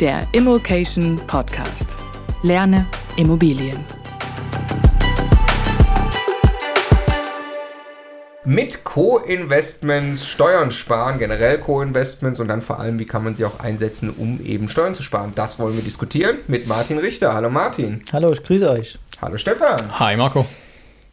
Der 0.00 0.26
Immokation 0.32 1.20
Podcast. 1.26 1.96
Lerne 2.42 2.86
Immobilien. 3.16 3.78
Mit 8.44 8.84
Co-Investments 8.84 10.26
Steuern 10.26 10.70
sparen, 10.70 11.18
generell 11.18 11.58
Co-Investments 11.58 12.40
und 12.40 12.48
dann 12.48 12.60
vor 12.60 12.78
allem, 12.78 12.98
wie 12.98 13.06
kann 13.06 13.24
man 13.24 13.34
sie 13.34 13.44
auch 13.44 13.60
einsetzen, 13.60 14.10
um 14.10 14.44
eben 14.44 14.68
Steuern 14.68 14.94
zu 14.94 15.02
sparen. 15.02 15.32
Das 15.34 15.58
wollen 15.58 15.76
wir 15.76 15.82
diskutieren 15.82 16.38
mit 16.48 16.66
Martin 16.66 16.98
Richter. 16.98 17.32
Hallo 17.32 17.48
Martin. 17.48 18.02
Hallo, 18.12 18.32
ich 18.32 18.42
grüße 18.42 18.68
euch. 18.68 18.98
Hallo 19.22 19.38
Stefan. 19.38 19.98
Hi 19.98 20.16
Marco. 20.16 20.44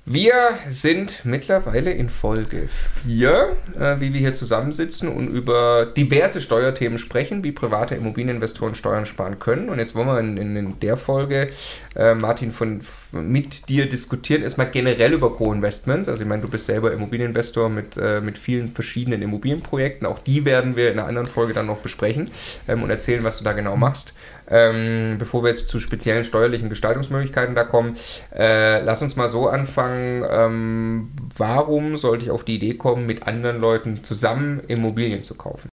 Wir 0.05 0.57
sind 0.67 1.25
mittlerweile 1.25 1.91
in 1.91 2.09
Folge 2.09 2.67
4, 3.03 3.55
äh, 3.79 3.99
wie 3.99 4.13
wir 4.13 4.19
hier 4.19 4.33
zusammensitzen 4.33 5.07
und 5.07 5.27
über 5.27 5.85
diverse 5.85 6.41
Steuerthemen 6.41 6.97
sprechen, 6.97 7.43
wie 7.43 7.51
private 7.51 7.93
Immobilieninvestoren 7.93 8.73
Steuern 8.73 9.05
sparen 9.05 9.37
können. 9.37 9.69
Und 9.69 9.77
jetzt 9.77 9.93
wollen 9.93 10.07
wir 10.07 10.19
in, 10.19 10.55
in, 10.57 10.79
der 10.79 10.97
Folge, 10.97 11.49
äh, 11.95 12.15
Martin, 12.15 12.51
von, 12.51 12.81
mit 13.13 13.69
dir 13.69 13.87
diskutieren, 13.87 14.43
erstmal 14.43 14.69
generell 14.69 15.13
über 15.13 15.33
Co-Investments. 15.33 16.09
Also 16.09 16.23
ich 16.23 16.29
meine, 16.29 16.41
du 16.41 16.47
bist 16.47 16.65
selber 16.65 16.93
Immobilieninvestor 16.93 17.69
mit, 17.69 17.97
äh, 17.97 18.21
mit 18.21 18.37
vielen 18.37 18.69
verschiedenen 18.69 19.21
Immobilienprojekten. 19.21 20.07
Auch 20.07 20.19
die 20.19 20.45
werden 20.45 20.75
wir 20.75 20.91
in 20.91 20.99
einer 20.99 21.07
anderen 21.07 21.27
Folge 21.27 21.53
dann 21.53 21.67
noch 21.67 21.77
besprechen 21.77 22.31
ähm, 22.67 22.83
und 22.83 22.89
erzählen, 22.89 23.23
was 23.23 23.37
du 23.37 23.43
da 23.43 23.53
genau 23.53 23.75
machst. 23.75 24.13
Ähm, 24.49 25.15
bevor 25.17 25.43
wir 25.43 25.49
jetzt 25.49 25.69
zu 25.69 25.79
speziellen 25.79 26.25
steuerlichen 26.25 26.69
Gestaltungsmöglichkeiten 26.69 27.55
da 27.55 27.63
kommen, 27.63 27.95
äh, 28.35 28.81
lass 28.81 29.01
uns 29.01 29.15
mal 29.15 29.29
so 29.29 29.47
anfangen. 29.47 30.25
Ähm, 30.29 31.11
warum 31.37 31.97
sollte 31.97 32.25
ich 32.25 32.31
auf 32.31 32.43
die 32.43 32.55
Idee 32.55 32.73
kommen, 32.73 33.05
mit 33.05 33.27
anderen 33.27 33.59
Leuten 33.59 34.03
zusammen 34.03 34.61
Immobilien 34.67 35.23
zu 35.23 35.35
kaufen? 35.35 35.69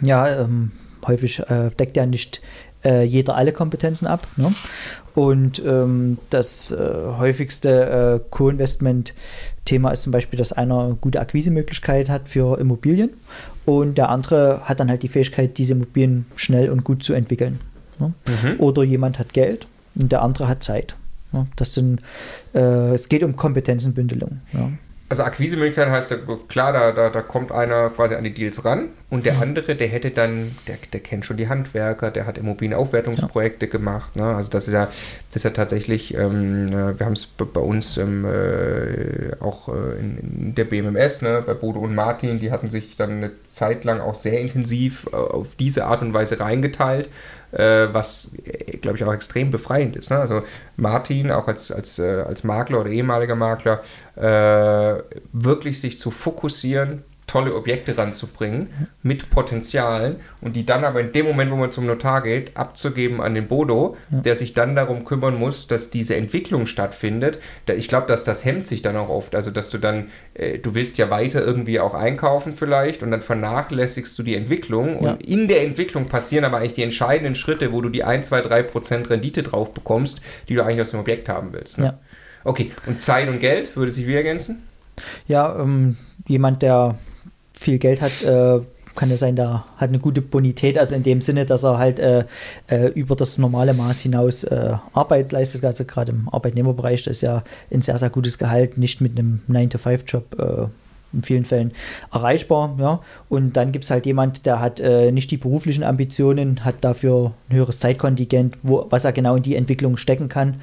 Ja, 0.00 0.42
ähm, 0.42 0.72
häufig 1.06 1.40
äh, 1.40 1.70
deckt 1.70 1.96
ja 1.96 2.06
nicht 2.06 2.40
äh, 2.84 3.02
jeder 3.02 3.36
alle 3.36 3.52
Kompetenzen 3.52 4.06
ab. 4.06 4.26
Ne? 4.36 4.54
Und 5.14 5.62
ähm, 5.64 6.18
das 6.30 6.70
äh, 6.72 6.76
häufigste 7.18 8.20
äh, 8.20 8.28
Co-Investment-Thema 8.30 9.90
ist 9.90 10.02
zum 10.02 10.12
Beispiel, 10.12 10.38
dass 10.38 10.52
einer 10.52 10.96
gute 11.00 11.20
Akquisemöglichkeit 11.20 12.08
hat 12.08 12.28
für 12.28 12.58
Immobilien 12.58 13.10
und 13.64 13.96
der 13.96 14.08
andere 14.08 14.62
hat 14.64 14.80
dann 14.80 14.88
halt 14.88 15.02
die 15.02 15.08
Fähigkeit, 15.08 15.56
diese 15.56 15.74
Immobilien 15.74 16.26
schnell 16.34 16.70
und 16.70 16.84
gut 16.84 17.02
zu 17.02 17.14
entwickeln. 17.14 17.60
Ne? 17.98 18.12
Mhm. 18.26 18.60
Oder 18.60 18.82
jemand 18.82 19.18
hat 19.18 19.32
Geld 19.32 19.66
und 19.94 20.10
der 20.10 20.22
andere 20.22 20.48
hat 20.48 20.62
Zeit. 20.62 20.96
Ne? 21.32 21.46
Das 21.56 21.74
sind, 21.74 22.00
äh, 22.54 22.94
es 22.94 23.08
geht 23.08 23.22
um 23.22 23.36
Kompetenzenbündelung. 23.36 24.40
Ja. 24.52 24.70
Also 25.14 25.22
Akquisemöglichkeit 25.22 25.88
heißt 25.88 26.10
ja 26.10 26.16
klar, 26.48 26.72
da, 26.72 26.90
da, 26.90 27.08
da 27.08 27.22
kommt 27.22 27.52
einer 27.52 27.88
quasi 27.90 28.16
an 28.16 28.24
die 28.24 28.34
Deals 28.34 28.64
ran 28.64 28.88
und 29.10 29.24
der 29.24 29.40
andere, 29.40 29.76
der 29.76 29.86
hätte 29.86 30.10
dann, 30.10 30.56
der, 30.66 30.76
der 30.92 30.98
kennt 30.98 31.24
schon 31.24 31.36
die 31.36 31.48
Handwerker, 31.48 32.10
der 32.10 32.26
hat 32.26 32.36
Immobilienaufwertungsprojekte 32.36 33.66
ja. 33.66 33.70
gemacht. 33.70 34.16
Ne? 34.16 34.24
Also 34.24 34.50
das 34.50 34.66
ist 34.66 34.74
ja, 34.74 34.86
das 35.28 35.36
ist 35.36 35.44
ja 35.44 35.50
tatsächlich, 35.50 36.14
ähm, 36.14 36.66
äh, 36.66 36.98
wir 36.98 37.06
haben 37.06 37.12
es 37.12 37.26
bei 37.26 37.60
uns 37.60 37.96
ähm, 37.96 38.24
äh, 38.24 39.36
auch 39.38 39.68
äh, 39.68 40.00
in, 40.00 40.18
in, 40.18 40.54
der 40.56 40.64
BMMS, 40.64 41.22
ne? 41.22 41.44
bei 41.46 41.54
Bodo 41.54 41.78
und 41.78 41.94
Martin, 41.94 42.40
die 42.40 42.50
hatten 42.50 42.68
sich 42.68 42.96
dann 42.96 43.10
eine 43.10 43.30
Zeit 43.46 43.84
lang 43.84 44.00
auch 44.00 44.16
sehr 44.16 44.40
intensiv 44.40 45.06
äh, 45.12 45.14
auf 45.14 45.54
diese 45.54 45.86
Art 45.86 46.02
und 46.02 46.12
Weise 46.12 46.40
reingeteilt 46.40 47.08
äh, 47.54 47.92
was, 47.92 48.30
äh, 48.44 48.76
glaube 48.78 48.96
ich, 48.96 49.04
auch 49.04 49.12
extrem 49.12 49.50
befreiend 49.50 49.96
ist. 49.96 50.10
Ne? 50.10 50.18
Also 50.18 50.42
Martin, 50.76 51.30
auch 51.30 51.48
als, 51.48 51.70
als, 51.70 51.98
äh, 51.98 52.24
als 52.26 52.44
Makler 52.44 52.80
oder 52.80 52.90
ehemaliger 52.90 53.36
Makler, 53.36 53.82
äh, 54.16 55.02
wirklich 55.32 55.80
sich 55.80 55.98
zu 55.98 56.10
fokussieren, 56.10 57.04
tolle 57.26 57.54
Objekte 57.54 57.96
ranzubringen 57.96 58.88
mit 59.02 59.30
Potenzialen 59.30 60.16
und 60.40 60.54
die 60.54 60.66
dann 60.66 60.84
aber 60.84 61.00
in 61.00 61.12
dem 61.12 61.26
Moment, 61.26 61.50
wo 61.50 61.56
man 61.56 61.72
zum 61.72 61.86
Notar 61.86 62.22
geht, 62.22 62.56
abzugeben 62.56 63.20
an 63.20 63.34
den 63.34 63.48
Bodo, 63.48 63.96
ja. 64.10 64.20
der 64.20 64.36
sich 64.36 64.52
dann 64.54 64.76
darum 64.76 65.04
kümmern 65.04 65.38
muss, 65.38 65.66
dass 65.66 65.90
diese 65.90 66.16
Entwicklung 66.16 66.66
stattfindet. 66.66 67.38
Ich 67.66 67.88
glaube, 67.88 68.06
dass 68.06 68.24
das 68.24 68.44
hemmt 68.44 68.66
sich 68.66 68.82
dann 68.82 68.96
auch 68.96 69.08
oft. 69.08 69.34
Also, 69.34 69.50
dass 69.50 69.70
du 69.70 69.78
dann, 69.78 70.08
äh, 70.34 70.58
du 70.58 70.74
willst 70.74 70.98
ja 70.98 71.10
weiter 71.10 71.42
irgendwie 71.42 71.80
auch 71.80 71.94
einkaufen 71.94 72.54
vielleicht 72.54 73.02
und 73.02 73.10
dann 73.10 73.22
vernachlässigst 73.22 74.18
du 74.18 74.22
die 74.22 74.34
Entwicklung 74.34 75.02
ja. 75.02 75.12
und 75.12 75.22
in 75.22 75.48
der 75.48 75.62
Entwicklung 75.62 76.06
passieren 76.08 76.44
aber 76.44 76.58
eigentlich 76.58 76.74
die 76.74 76.82
entscheidenden 76.82 77.36
Schritte, 77.36 77.72
wo 77.72 77.80
du 77.80 77.88
die 77.88 78.04
1, 78.04 78.28
2, 78.28 78.42
3 78.42 78.62
Prozent 78.64 79.10
Rendite 79.10 79.42
drauf 79.42 79.72
bekommst, 79.72 80.20
die 80.48 80.54
du 80.54 80.62
eigentlich 80.62 80.82
aus 80.82 80.90
dem 80.90 81.00
Objekt 81.00 81.28
haben 81.28 81.52
willst. 81.52 81.78
Ne? 81.78 81.84
Ja. 81.84 81.98
Okay, 82.44 82.72
und 82.86 83.00
Zeit 83.00 83.28
und 83.28 83.40
Geld 83.40 83.74
würde 83.76 83.90
sich 83.90 84.06
wie 84.06 84.14
ergänzen? 84.14 84.62
Ja, 85.26 85.58
ähm, 85.58 85.96
jemand, 86.26 86.62
der 86.62 86.96
viel 87.54 87.78
Geld 87.78 88.00
hat, 88.00 88.22
äh, 88.22 88.60
kann 88.94 89.10
ja 89.10 89.16
sein, 89.16 89.36
der 89.36 89.64
hat 89.76 89.88
eine 89.88 89.98
gute 89.98 90.20
Bonität, 90.20 90.78
also 90.78 90.94
in 90.94 91.02
dem 91.02 91.20
Sinne, 91.20 91.46
dass 91.46 91.64
er 91.64 91.78
halt 91.78 91.98
äh, 91.98 92.24
äh, 92.68 92.88
über 92.88 93.16
das 93.16 93.38
normale 93.38 93.74
Maß 93.74 94.00
hinaus 94.00 94.44
äh, 94.44 94.74
Arbeit 94.92 95.32
leistet. 95.32 95.64
Also 95.64 95.84
gerade 95.84 96.12
im 96.12 96.28
Arbeitnehmerbereich, 96.28 97.02
das 97.02 97.18
ist 97.18 97.22
ja 97.22 97.42
ein 97.72 97.82
sehr, 97.82 97.98
sehr 97.98 98.10
gutes 98.10 98.38
Gehalt, 98.38 98.78
nicht 98.78 99.00
mit 99.00 99.18
einem 99.18 99.40
9-to-5-Job 99.48 100.38
äh, 100.38 100.83
in 101.14 101.22
vielen 101.22 101.44
Fällen 101.44 101.72
erreichbar. 102.12 102.76
Ja. 102.78 103.00
Und 103.28 103.56
dann 103.56 103.72
gibt 103.72 103.84
es 103.84 103.90
halt 103.90 104.06
jemand, 104.06 104.46
der 104.46 104.60
hat 104.60 104.80
äh, 104.80 105.12
nicht 105.12 105.30
die 105.30 105.36
beruflichen 105.36 105.84
Ambitionen, 105.84 106.64
hat 106.64 106.76
dafür 106.82 107.32
ein 107.48 107.56
höheres 107.56 107.78
Zeitkontingent, 107.78 108.58
wo, 108.62 108.86
was 108.90 109.04
er 109.04 109.12
genau 109.12 109.36
in 109.36 109.42
die 109.42 109.56
Entwicklung 109.56 109.96
stecken 109.96 110.28
kann, 110.28 110.56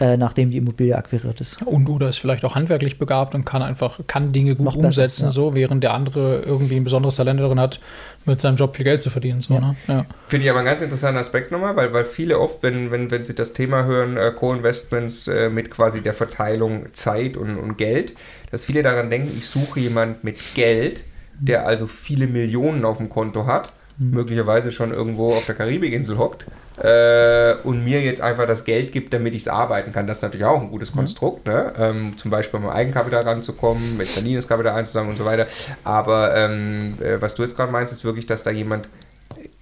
äh, 0.00 0.16
nachdem 0.16 0.50
die 0.50 0.58
Immobilie 0.58 0.96
akquiriert 0.96 1.40
ist. 1.40 1.62
Und 1.66 1.88
oder 1.88 2.08
ist 2.08 2.18
vielleicht 2.18 2.44
auch 2.44 2.54
handwerklich 2.54 2.98
begabt 2.98 3.34
und 3.34 3.44
kann 3.44 3.62
einfach 3.62 4.00
kann 4.06 4.32
Dinge 4.32 4.54
gut 4.54 4.64
Noch 4.64 4.76
umsetzen, 4.76 5.26
besser, 5.26 5.26
ja. 5.26 5.30
so 5.30 5.54
während 5.54 5.82
der 5.82 5.94
andere 5.94 6.40
irgendwie 6.40 6.76
ein 6.76 6.84
besonderes 6.84 7.16
Talent 7.16 7.40
darin 7.40 7.60
hat, 7.60 7.80
mit 8.26 8.40
seinem 8.40 8.56
Job 8.56 8.76
viel 8.76 8.84
Geld 8.84 9.00
zu 9.00 9.10
verdienen. 9.10 9.40
So, 9.40 9.54
ja. 9.54 9.60
Ne? 9.60 9.76
Ja. 9.86 10.06
Finde 10.28 10.44
ich 10.44 10.50
aber 10.50 10.60
einen 10.60 10.66
ganz 10.66 10.80
interessanten 10.80 11.18
Aspekt 11.18 11.52
nochmal, 11.52 11.76
weil, 11.76 11.92
weil 11.92 12.04
viele 12.04 12.38
oft, 12.38 12.62
wenn, 12.62 12.90
wenn, 12.90 13.10
wenn 13.10 13.22
sie 13.22 13.34
das 13.34 13.52
Thema 13.52 13.84
hören, 13.84 14.16
äh, 14.16 14.32
Co-Investments 14.34 15.28
äh, 15.28 15.48
mit 15.48 15.70
quasi 15.70 16.00
der 16.00 16.14
Verteilung 16.14 16.92
Zeit 16.92 17.36
und, 17.36 17.56
und 17.56 17.78
Geld, 17.78 18.14
dass 18.50 18.64
viele 18.64 18.82
daran 18.82 19.10
denken, 19.10 19.32
ich 19.36 19.48
suche 19.48 19.80
jemanden 19.80 20.18
mit 20.22 20.38
Geld, 20.54 21.04
der 21.38 21.66
also 21.66 21.86
viele 21.86 22.26
Millionen 22.26 22.84
auf 22.84 22.98
dem 22.98 23.08
Konto 23.08 23.46
hat. 23.46 23.72
Möglicherweise 23.98 24.72
schon 24.72 24.92
irgendwo 24.92 25.32
auf 25.32 25.46
der 25.46 25.54
Karibikinsel 25.54 26.18
hockt 26.18 26.46
äh, 26.82 27.54
und 27.64 27.84
mir 27.84 28.02
jetzt 28.02 28.20
einfach 28.20 28.46
das 28.46 28.64
Geld 28.64 28.92
gibt, 28.92 29.12
damit 29.14 29.34
ich 29.34 29.42
es 29.42 29.48
arbeiten 29.48 29.92
kann. 29.92 30.06
Das 30.06 30.18
ist 30.18 30.22
natürlich 30.22 30.44
auch 30.44 30.60
ein 30.60 30.70
gutes. 30.70 30.92
Konstrukt, 30.92 31.46
ne? 31.46 31.72
ähm, 31.78 32.14
zum 32.16 32.30
Beispiel 32.30 32.60
mit 32.60 32.70
Eigenkapital 32.70 33.22
ranzukommen, 33.22 33.96
mit 33.96 34.06
verdientes 34.06 34.48
Kapital 34.48 34.76
einzusammeln 34.76 35.12
und 35.12 35.16
so 35.16 35.24
weiter. 35.24 35.46
Aber 35.84 36.34
ähm, 36.36 36.94
äh, 37.00 37.20
was 37.20 37.34
du 37.34 37.42
jetzt 37.42 37.56
gerade 37.56 37.72
meinst, 37.72 37.92
ist 37.92 38.04
wirklich, 38.04 38.26
dass 38.26 38.42
da 38.42 38.50
jemand 38.50 38.88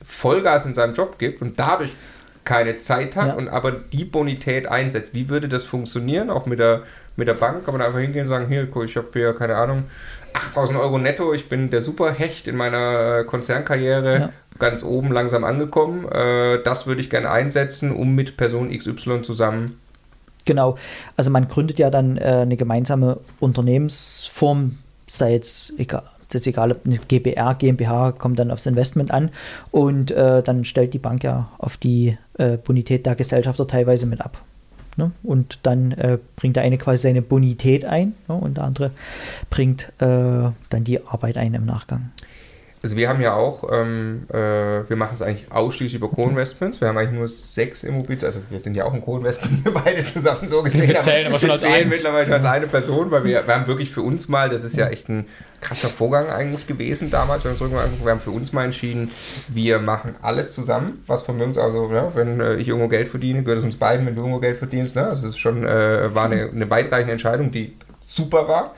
Vollgas 0.04 0.66
in 0.66 0.74
seinem 0.74 0.94
Job 0.94 1.18
gibt 1.18 1.42
und 1.42 1.58
dadurch 1.58 1.90
keine 2.44 2.78
Zeit 2.78 3.16
hat 3.16 3.28
ja. 3.28 3.34
und 3.34 3.48
aber 3.48 3.72
die 3.72 4.04
Bonität 4.04 4.66
einsetzt. 4.66 5.14
Wie 5.14 5.28
würde 5.28 5.48
das 5.48 5.64
funktionieren? 5.64 6.30
Auch 6.30 6.46
mit 6.46 6.58
der, 6.58 6.82
mit 7.16 7.28
der 7.28 7.34
Bank 7.34 7.64
kann 7.64 7.74
man 7.74 7.82
einfach 7.82 8.00
hingehen 8.00 8.22
und 8.22 8.28
sagen, 8.28 8.48
hier, 8.48 8.68
cool, 8.74 8.86
ich 8.86 8.96
habe 8.96 9.08
hier, 9.12 9.34
keine 9.34 9.56
Ahnung, 9.56 9.84
8000 10.32 10.78
Euro 10.78 10.98
netto, 10.98 11.32
ich 11.32 11.48
bin 11.48 11.70
der 11.70 11.80
Superhecht 11.80 12.48
in 12.48 12.56
meiner 12.56 13.24
Konzernkarriere, 13.24 14.18
ja. 14.18 14.30
ganz 14.58 14.82
oben 14.82 15.12
langsam 15.12 15.44
angekommen. 15.44 16.10
Äh, 16.10 16.62
das 16.62 16.86
würde 16.86 17.00
ich 17.00 17.10
gerne 17.10 17.30
einsetzen, 17.30 17.92
um 17.92 18.14
mit 18.14 18.36
Person 18.36 18.76
XY 18.76 19.22
zusammen. 19.22 19.80
Genau, 20.44 20.76
also 21.16 21.30
man 21.30 21.48
gründet 21.48 21.78
ja 21.78 21.88
dann 21.90 22.18
äh, 22.18 22.40
eine 22.42 22.56
gemeinsame 22.56 23.20
Unternehmensform, 23.40 24.78
sei 25.06 25.36
es 25.36 25.72
egal, 25.78 26.02
das 26.28 26.42
ist 26.42 26.46
egal, 26.48 26.72
ob 26.72 26.84
eine 26.84 26.98
GBR, 26.98 27.54
GmbH 27.54 28.12
kommt 28.12 28.38
dann 28.38 28.50
aufs 28.50 28.66
Investment 28.66 29.10
an 29.10 29.30
und 29.70 30.10
äh, 30.10 30.42
dann 30.42 30.64
stellt 30.64 30.92
die 30.92 30.98
Bank 30.98 31.24
ja 31.24 31.48
auf 31.58 31.76
die 31.76 32.18
äh, 32.38 32.58
Bonität 32.58 33.06
der 33.06 33.14
Gesellschafter 33.14 33.66
teilweise 33.66 34.06
mit 34.06 34.20
ab. 34.20 34.38
Ne? 34.96 35.12
Und 35.22 35.60
dann 35.62 35.92
äh, 35.92 36.18
bringt 36.36 36.56
der 36.56 36.62
eine 36.62 36.78
quasi 36.78 37.02
seine 37.02 37.22
Bonität 37.22 37.84
ein 37.84 38.14
ne? 38.28 38.34
und 38.34 38.56
der 38.56 38.64
andere 38.64 38.90
bringt 39.50 39.92
äh, 40.00 40.50
dann 40.70 40.84
die 40.84 41.06
Arbeit 41.06 41.36
ein 41.36 41.54
im 41.54 41.66
Nachgang. 41.66 42.10
Also 42.84 42.98
wir 42.98 43.08
haben 43.08 43.22
ja 43.22 43.32
auch, 43.32 43.64
ähm, 43.72 44.26
äh, 44.28 44.36
wir 44.36 44.96
machen 44.96 45.12
es 45.14 45.22
eigentlich 45.22 45.50
ausschließlich 45.50 45.94
über 45.94 46.10
Co-Investments. 46.10 46.82
Wir 46.82 46.88
haben 46.88 46.98
eigentlich 46.98 47.18
nur 47.18 47.28
sechs 47.28 47.82
Immobilien, 47.82 48.26
also 48.26 48.40
wir 48.50 48.60
sind 48.60 48.76
ja 48.76 48.84
auch 48.84 48.92
ein 48.92 49.00
Co-Investment, 49.00 49.64
beide 49.84 50.04
zusammen 50.04 50.46
so 50.46 50.62
gesehen. 50.62 50.88
Wir 50.88 50.98
zählen 50.98 51.28
aber 51.28 51.38
schon 51.38 51.50
als 51.50 51.64
eins. 51.64 51.88
mittlerweile 51.88 52.30
als 52.30 52.44
eine 52.44 52.66
Person, 52.66 53.10
weil 53.10 53.24
wir, 53.24 53.46
wir 53.46 53.54
haben 53.54 53.66
wirklich 53.66 53.90
für 53.90 54.02
uns 54.02 54.28
mal, 54.28 54.50
das 54.50 54.64
ist 54.64 54.76
ja 54.76 54.88
echt 54.88 55.08
ein 55.08 55.24
krasser 55.62 55.88
Vorgang 55.88 56.28
eigentlich 56.28 56.66
gewesen 56.66 57.10
damals, 57.10 57.42
wenn 57.46 57.58
wir 57.58 57.64
uns 57.64 58.04
wir 58.04 58.10
haben 58.10 58.20
für 58.20 58.32
uns 58.32 58.52
mal 58.52 58.66
entschieden, 58.66 59.10
wir 59.48 59.78
machen 59.78 60.16
alles 60.20 60.52
zusammen, 60.52 61.02
was 61.06 61.22
von 61.22 61.40
uns, 61.40 61.56
also 61.56 61.90
ja, 61.90 62.14
wenn 62.14 62.38
äh, 62.38 62.56
ich 62.56 62.68
irgendwo 62.68 62.88
Geld 62.88 63.08
verdiene, 63.08 63.44
gehört 63.44 63.60
es 63.60 63.64
uns 63.64 63.76
beiden, 63.76 64.04
wenn 64.04 64.14
du 64.14 64.20
irgendwo 64.20 64.40
Geld 64.40 64.58
verdienst. 64.58 64.94
Ne? 64.94 65.08
Also 65.08 65.26
es 65.26 65.36
ist 65.36 65.38
schon, 65.38 65.64
äh, 65.64 66.14
war 66.14 66.26
eine, 66.26 66.50
eine 66.50 66.68
weitreichende 66.68 67.12
Entscheidung, 67.12 67.50
die 67.50 67.78
super 68.00 68.46
war 68.46 68.74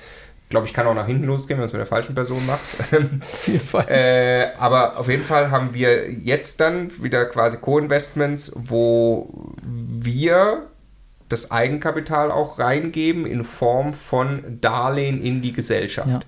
glaube 0.49 0.67
ich, 0.67 0.73
kann 0.73 0.87
auch 0.87 0.95
nach 0.95 1.07
hinten 1.07 1.25
losgehen, 1.25 1.59
wenn 1.59 1.63
man 1.63 1.67
es 1.67 1.73
mit 1.73 1.81
der 1.81 1.87
falschen 1.87 2.15
Person 2.15 2.45
macht. 2.47 2.61
auf 3.21 3.49
jeden 3.49 3.67
Fall. 3.67 3.87
Äh, 3.89 4.53
aber 4.59 4.99
auf 4.99 5.09
jeden 5.09 5.25
Fall 5.25 5.51
haben 5.51 5.75
wir 5.75 6.11
jetzt 6.11 6.61
dann 6.61 6.91
wieder 7.03 7.25
quasi 7.27 7.57
Co-Investments, 7.57 8.53
wo 8.55 9.55
wir 9.63 10.67
das 11.29 11.51
Eigenkapital 11.51 12.31
auch 12.31 12.59
reingeben 12.59 13.27
in 13.27 13.43
Form 13.43 13.93
von 13.93 14.61
Darlehen 14.61 15.21
in 15.23 15.43
die 15.43 15.53
Gesellschaft. 15.53 16.09
Ja. 16.09 16.21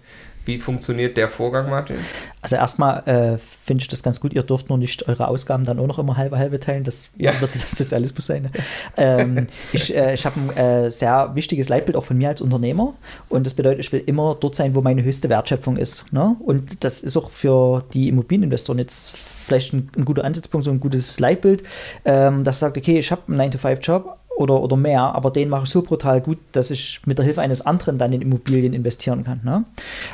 Wie 0.49 0.57
funktioniert 0.57 1.19
der 1.19 1.29
Vorgang, 1.29 1.69
Martin? 1.69 1.97
Also 2.41 2.57
erstmal 2.57 3.07
äh, 3.07 3.37
finde 3.37 3.83
ich 3.83 3.89
das 3.89 4.03
ganz 4.03 4.19
gut. 4.19 4.33
Ihr 4.33 4.43
dürft 4.43 4.71
nur 4.71 4.79
nicht 4.79 5.07
eure 5.07 5.29
Ausgaben 5.29 5.67
dann 5.67 5.79
auch 5.79 5.87
noch 5.87 5.99
immer 5.99 6.17
halbe 6.17 6.39
halbe 6.39 6.59
teilen. 6.59 6.85
Das 6.85 7.11
ja. 7.19 7.39
wird 7.39 7.55
dann 7.55 7.63
Sozialismus 7.77 8.25
sein. 8.25 8.45
Ne? 8.45 8.51
ähm, 8.97 9.47
ich 9.75 9.95
äh, 9.95 10.15
ich 10.15 10.25
habe 10.25 10.41
ein 10.41 10.57
äh, 10.57 10.91
sehr 10.91 11.35
wichtiges 11.35 11.69
Leitbild 11.69 11.99
auch 11.99 12.07
von 12.07 12.17
mir 12.17 12.31
als 12.31 12.41
Unternehmer. 12.41 12.95
Und 13.29 13.45
das 13.45 13.53
bedeutet, 13.53 13.81
ich 13.81 13.93
will 13.93 14.03
immer 14.07 14.39
dort 14.41 14.55
sein, 14.55 14.75
wo 14.75 14.81
meine 14.81 15.03
höchste 15.03 15.29
Wertschöpfung 15.29 15.77
ist. 15.77 16.11
Ne? 16.15 16.35
Und 16.41 16.83
das 16.83 17.03
ist 17.03 17.19
auch 17.19 17.31
für 17.31 17.85
die 17.93 18.09
Immobilieninvestoren 18.09 18.79
jetzt 18.79 19.19
vielleicht 19.45 19.75
ein, 19.75 19.91
ein 19.99 20.07
guter 20.07 20.25
Ansatzpunkt, 20.25 20.65
so 20.65 20.71
ein 20.71 20.81
gutes 20.81 21.21
Leitbild, 21.21 21.63
ähm, 22.07 22.45
das 22.45 22.61
sagt, 22.61 22.77
okay, 22.77 22.99
ich 22.99 23.11
habe 23.11 23.23
einen 23.29 23.51
9-to-5-Job, 23.51 24.19
oder, 24.39 24.63
oder 24.63 24.77
mehr, 24.77 25.01
aber 25.01 25.33
den 25.33 25.49
mache 25.49 25.65
ich 25.65 25.71
so 25.71 25.83
brutal 25.83 26.21
gut, 26.21 26.39
dass 26.53 26.71
ich 26.71 27.01
mit 27.05 27.19
der 27.19 27.25
Hilfe 27.25 27.41
eines 27.41 27.67
anderen 27.67 27.99
dann 27.99 28.13
in 28.13 28.23
Immobilien 28.23 28.73
investieren 28.73 29.25
kann. 29.25 29.41
Ne? 29.43 29.65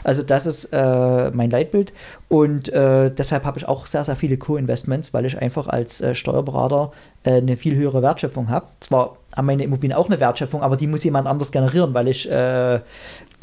Also 0.03 0.23
das 0.23 0.47
ist 0.47 0.71
äh, 0.73 1.31
mein 1.31 1.51
Leitbild 1.51 1.93
und 2.29 2.71
äh, 2.71 3.11
deshalb 3.11 3.45
habe 3.45 3.59
ich 3.59 3.69
auch 3.69 3.87
sehr, 3.87 4.03
sehr 4.03 4.17
viele 4.17 4.39
Co-Investments, 4.39 5.13
weil 5.13 5.27
ich 5.27 5.39
einfach 5.39 5.67
als 5.67 6.01
äh, 6.01 6.15
Steuerberater 6.15 6.93
äh, 7.25 7.33
eine 7.33 7.59
viel 7.59 7.77
höhere 7.77 8.01
Wertschöpfung 8.01 8.49
habe. 8.49 8.67
Zwar 8.81 9.19
haben 9.37 9.47
meine 9.47 9.65
Immobilien 9.65 9.97
auch 9.97 10.07
eine 10.07 10.21
Wertschöpfung, 10.21 10.63
aber 10.63 10.77
die 10.77 10.87
muss 10.87 11.05
jemand 11.05 11.29
anders 11.29 11.53
generieren, 11.53 11.93
weil 11.93 12.09
ich 12.09 12.31
äh, 12.31 12.81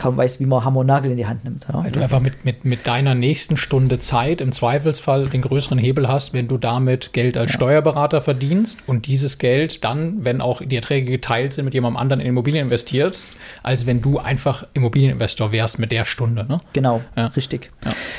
kaum 0.01 0.18
weiß, 0.18 0.39
wie 0.39 0.45
man 0.45 0.65
Hammer 0.65 0.80
und 0.80 0.88
Nagel 0.88 1.12
in 1.12 1.18
die 1.18 1.27
Hand 1.27 1.44
nimmt. 1.44 1.68
Ja. 1.71 1.83
Weil 1.83 1.92
du 1.92 2.01
einfach 2.01 2.19
mit, 2.19 2.44
mit, 2.44 2.65
mit 2.65 2.88
deiner 2.88 3.13
nächsten 3.13 3.56
Stunde 3.56 4.00
Zeit 4.00 4.42
im 4.42 4.51
Zweifelsfall 4.51 5.30
den 5.30 5.44
größeren 5.44 5.77
Hebel 5.77 6.07
hast, 6.07 6.33
wenn 6.33 6.48
du 6.48 6.57
damit 6.57 7.13
Geld 7.13 7.38
als 7.38 7.51
ja. 7.51 7.57
Steuerberater 7.57 8.21
verdienst 8.21 8.80
und 8.88 9.06
dieses 9.06 9.38
Geld 9.38 9.83
dann, 9.83 10.25
wenn 10.25 10.42
auch 10.42 10.62
die 10.63 10.75
Erträge 10.75 11.12
geteilt 11.12 11.53
sind, 11.53 11.65
mit 11.65 11.75
jemandem 11.75 11.98
anderen 11.98 12.19
in 12.19 12.27
Immobilien 12.27 12.65
investierst, 12.65 13.33
als 13.62 13.86
wenn 13.86 14.01
du 14.01 14.18
einfach 14.18 14.65
Immobilieninvestor 14.74 15.51
wärst 15.51 15.77
mit 15.77 15.92
der 15.92 16.06
Stunde. 16.06 16.45
Ne? 16.47 16.62
Genau, 16.74 17.01
ja. 17.15 17.27
richtig. 17.27 17.69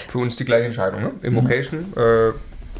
Für 0.06 0.18
uns 0.18 0.36
die 0.36 0.44
gleiche 0.44 0.66
Entscheidung. 0.66 1.02
Ne? 1.02 1.10
Immocation, 1.22 1.80
mhm. 1.80 2.00
äh, 2.00 2.32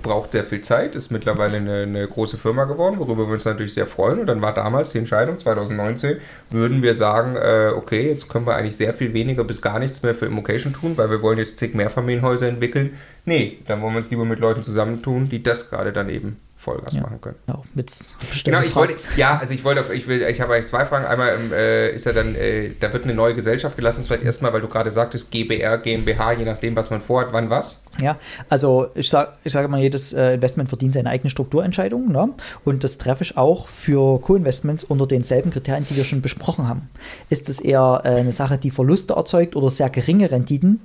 braucht 0.02 0.32
sehr 0.32 0.44
viel 0.44 0.60
Zeit, 0.60 0.96
ist 0.96 1.10
mittlerweile 1.10 1.56
eine, 1.56 1.82
eine, 1.82 2.06
große 2.06 2.36
Firma 2.36 2.64
geworden, 2.64 2.98
worüber 2.98 3.26
wir 3.26 3.34
uns 3.34 3.44
natürlich 3.44 3.74
sehr 3.74 3.86
freuen. 3.86 4.20
Und 4.20 4.26
dann 4.26 4.42
war 4.42 4.52
damals 4.52 4.92
die 4.92 4.98
Entscheidung, 4.98 5.38
2019, 5.38 6.18
würden 6.50 6.82
wir 6.82 6.94
sagen, 6.94 7.36
äh, 7.36 7.72
okay, 7.74 8.08
jetzt 8.08 8.28
können 8.28 8.46
wir 8.46 8.54
eigentlich 8.54 8.76
sehr 8.76 8.94
viel 8.94 9.14
weniger 9.14 9.44
bis 9.44 9.62
gar 9.62 9.78
nichts 9.78 10.02
mehr 10.02 10.14
für 10.14 10.26
Immocation 10.26 10.72
tun, 10.72 10.96
weil 10.96 11.10
wir 11.10 11.22
wollen 11.22 11.38
jetzt 11.38 11.58
zig 11.58 11.74
Mehrfamilienhäuser 11.74 12.48
entwickeln. 12.48 12.98
Nee, 13.24 13.58
dann 13.66 13.80
wollen 13.80 13.94
wir 13.94 13.98
uns 13.98 14.10
lieber 14.10 14.24
mit 14.24 14.40
Leuten 14.40 14.64
zusammentun, 14.64 15.28
die 15.28 15.42
das 15.42 15.70
gerade 15.70 15.92
dann 15.92 16.08
eben 16.08 16.38
Vollgas 16.62 16.94
ja. 16.94 17.00
machen 17.02 17.20
können. 17.20 17.36
Ja, 17.48 17.60
mit 17.74 17.92
genau, 18.44 18.60
ich 18.60 18.74
wollte, 18.74 18.94
ja, 19.16 19.36
also 19.36 19.52
ich 19.52 19.64
wollte, 19.64 19.92
ich 19.92 20.06
will, 20.06 20.22
ich 20.22 20.40
habe 20.40 20.54
eigentlich 20.54 20.68
zwei 20.68 20.84
Fragen. 20.84 21.04
Einmal 21.04 21.36
äh, 21.52 21.92
ist 21.92 22.06
ja 22.06 22.12
dann, 22.12 22.36
äh, 22.36 22.70
da 22.78 22.92
wird 22.92 23.02
eine 23.04 23.14
neue 23.14 23.34
Gesellschaft 23.34 23.76
gelassen. 23.76 24.04
Vielleicht 24.04 24.22
erstmal, 24.22 24.52
weil 24.52 24.60
du 24.60 24.68
gerade 24.68 24.92
sagtest, 24.92 25.32
GBR, 25.32 25.78
GmbH, 25.78 26.32
je 26.32 26.44
nachdem, 26.44 26.76
was 26.76 26.90
man 26.90 27.00
vorhat, 27.00 27.32
wann 27.32 27.50
was. 27.50 27.80
Ja, 28.00 28.16
also 28.48 28.88
ich 28.94 29.10
sage 29.10 29.32
ich 29.44 29.52
sag 29.52 29.68
mal, 29.68 29.80
jedes 29.80 30.12
äh, 30.12 30.34
Investment 30.34 30.68
verdient 30.68 30.94
seine 30.94 31.10
eigene 31.10 31.30
Strukturentscheidung. 31.30 32.12
Ne? 32.12 32.30
Und 32.64 32.84
das 32.84 32.96
treffe 32.96 33.24
ich 33.24 33.36
auch 33.36 33.66
für 33.66 34.20
Co-Investments 34.20 34.84
unter 34.84 35.06
denselben 35.06 35.50
Kriterien, 35.50 35.84
die 35.90 35.96
wir 35.96 36.04
schon 36.04 36.22
besprochen 36.22 36.68
haben. 36.68 36.88
Ist 37.28 37.48
es 37.48 37.60
eher 37.60 38.02
äh, 38.04 38.08
eine 38.08 38.32
Sache, 38.32 38.56
die 38.56 38.70
Verluste 38.70 39.14
erzeugt 39.14 39.56
oder 39.56 39.70
sehr 39.70 39.90
geringe 39.90 40.30
Renditen 40.30 40.80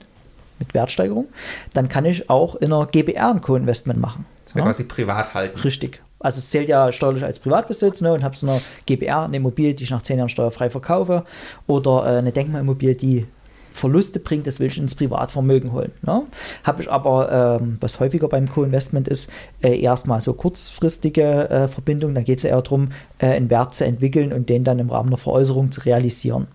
mit 0.60 0.74
Wertsteigerung, 0.74 1.28
dann 1.74 1.90
kann 1.90 2.06
ich 2.06 2.30
auch 2.30 2.56
in 2.56 2.74
einer 2.74 2.86
GBR 2.86 3.32
ein 3.32 3.42
Co-Investment 3.42 4.00
machen. 4.00 4.26
Das 4.46 4.56
wäre 4.56 4.66
ja? 4.66 4.72
quasi 4.72 4.84
privat 4.84 5.34
halten. 5.34 5.60
Richtig. 5.60 6.02
Also 6.20 6.40
es 6.40 6.50
zählt 6.50 6.68
ja 6.68 6.92
steuerlich 6.92 7.24
als 7.24 7.40
Privatbesitz 7.40 8.02
ne, 8.02 8.12
und 8.14 8.24
habe 8.24 8.36
so 8.36 8.48
eine 8.48 8.62
GBR, 8.86 9.24
eine 9.24 9.38
Immobilie, 9.38 9.76
die 9.76 9.84
ich 9.84 9.92
nach 9.92 10.02
zehn 10.02 10.18
Jahren 10.18 10.30
steuerfrei 10.30 10.70
verkaufe 10.70 11.26
oder 11.68 12.06
äh, 12.06 12.18
eine 12.18 12.32
Denkmalimmobilie, 12.32 12.96
die 12.96 13.28
Verluste 13.78 14.20
bringt, 14.20 14.48
das 14.48 14.60
will 14.60 14.68
ich 14.68 14.78
ins 14.78 14.96
Privatvermögen 14.96 15.72
holen. 15.72 15.92
Ne? 16.02 16.24
Habe 16.64 16.82
ich 16.82 16.92
aber, 16.92 17.60
ähm, 17.62 17.78
was 17.80 18.00
häufiger 18.00 18.28
beim 18.28 18.50
Co-Investment 18.50 19.08
ist, 19.08 19.30
äh, 19.62 19.80
erstmal 19.80 20.20
so 20.20 20.34
kurzfristige 20.34 21.50
äh, 21.50 21.68
Verbindungen. 21.68 22.16
Da 22.16 22.22
geht 22.22 22.40
es 22.40 22.44
ja 22.44 22.50
eher 22.50 22.62
darum, 22.62 22.90
äh, 23.20 23.28
einen 23.28 23.50
Wert 23.50 23.76
zu 23.76 23.86
entwickeln 23.86 24.34
und 24.34 24.50
den 24.50 24.64
dann 24.64 24.80
im 24.80 24.90
Rahmen 24.90 25.12
der 25.12 25.20
Veräußerung 25.20 25.72
zu 25.72 25.82
realisieren. 25.82 26.48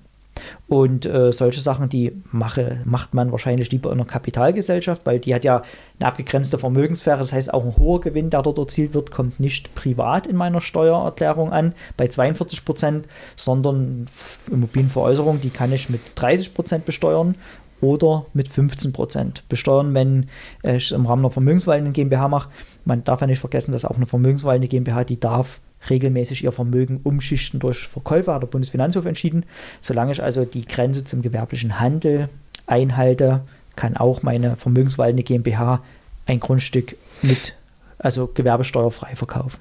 Und 0.66 1.04
äh, 1.04 1.32
solche 1.32 1.60
Sachen, 1.60 1.88
die 1.88 2.12
mache, 2.30 2.80
macht 2.84 3.14
man 3.14 3.32
wahrscheinlich 3.32 3.70
lieber 3.70 3.90
in 3.90 4.00
einer 4.00 4.08
Kapitalgesellschaft, 4.08 5.04
weil 5.04 5.18
die 5.18 5.34
hat 5.34 5.44
ja 5.44 5.62
eine 5.98 6.08
abgegrenzte 6.08 6.58
Vermögenssphäre. 6.58 7.18
Das 7.18 7.32
heißt, 7.32 7.52
auch 7.52 7.64
ein 7.64 7.76
hoher 7.76 8.00
Gewinn, 8.00 8.30
der 8.30 8.42
dort 8.42 8.58
erzielt 8.58 8.94
wird, 8.94 9.10
kommt 9.10 9.40
nicht 9.40 9.74
privat 9.74 10.26
in 10.26 10.36
meiner 10.36 10.60
Steuererklärung 10.60 11.52
an, 11.52 11.74
bei 11.96 12.08
42 12.08 12.64
Prozent, 12.64 13.06
sondern 13.36 14.06
Immobilienveräußerung, 14.50 15.40
die 15.40 15.50
kann 15.50 15.72
ich 15.72 15.90
mit 15.90 16.00
30 16.14 16.54
Prozent 16.54 16.86
besteuern 16.86 17.34
oder 17.82 18.26
mit 18.32 18.48
15 18.48 18.92
Prozent 18.92 19.42
besteuern, 19.48 19.92
wenn 19.92 20.28
ich 20.62 20.92
im 20.92 21.04
Rahmen 21.04 21.22
einer 21.22 21.32
Vermögensverwaltung 21.32 21.92
GmbH 21.92 22.28
mache. 22.28 22.48
Man 22.84 23.04
darf 23.04 23.20
ja 23.20 23.26
nicht 23.26 23.38
vergessen, 23.38 23.72
dass 23.72 23.84
auch 23.84 23.96
eine 23.96 24.06
Vermögensverwaltung 24.06 24.68
GmbH, 24.68 25.04
die 25.04 25.20
darf 25.20 25.60
regelmäßig 25.88 26.44
ihr 26.44 26.52
Vermögen 26.52 27.00
umschichten 27.02 27.60
durch 27.60 27.86
Verkäufer, 27.88 28.34
hat 28.34 28.42
der 28.42 28.48
Bundesfinanzhof 28.48 29.04
entschieden. 29.06 29.44
Solange 29.80 30.12
ich 30.12 30.22
also 30.22 30.44
die 30.44 30.64
Grenze 30.64 31.04
zum 31.04 31.22
gewerblichen 31.22 31.80
Handel 31.80 32.28
einhalte, 32.66 33.40
kann 33.76 33.96
auch 33.96 34.22
meine 34.22 34.56
vermögensverwaltende 34.56 35.22
GmbH 35.22 35.82
ein 36.26 36.40
Grundstück 36.40 36.96
mit, 37.22 37.56
also 37.98 38.28
gewerbesteuerfrei 38.28 39.16
verkaufen. 39.16 39.58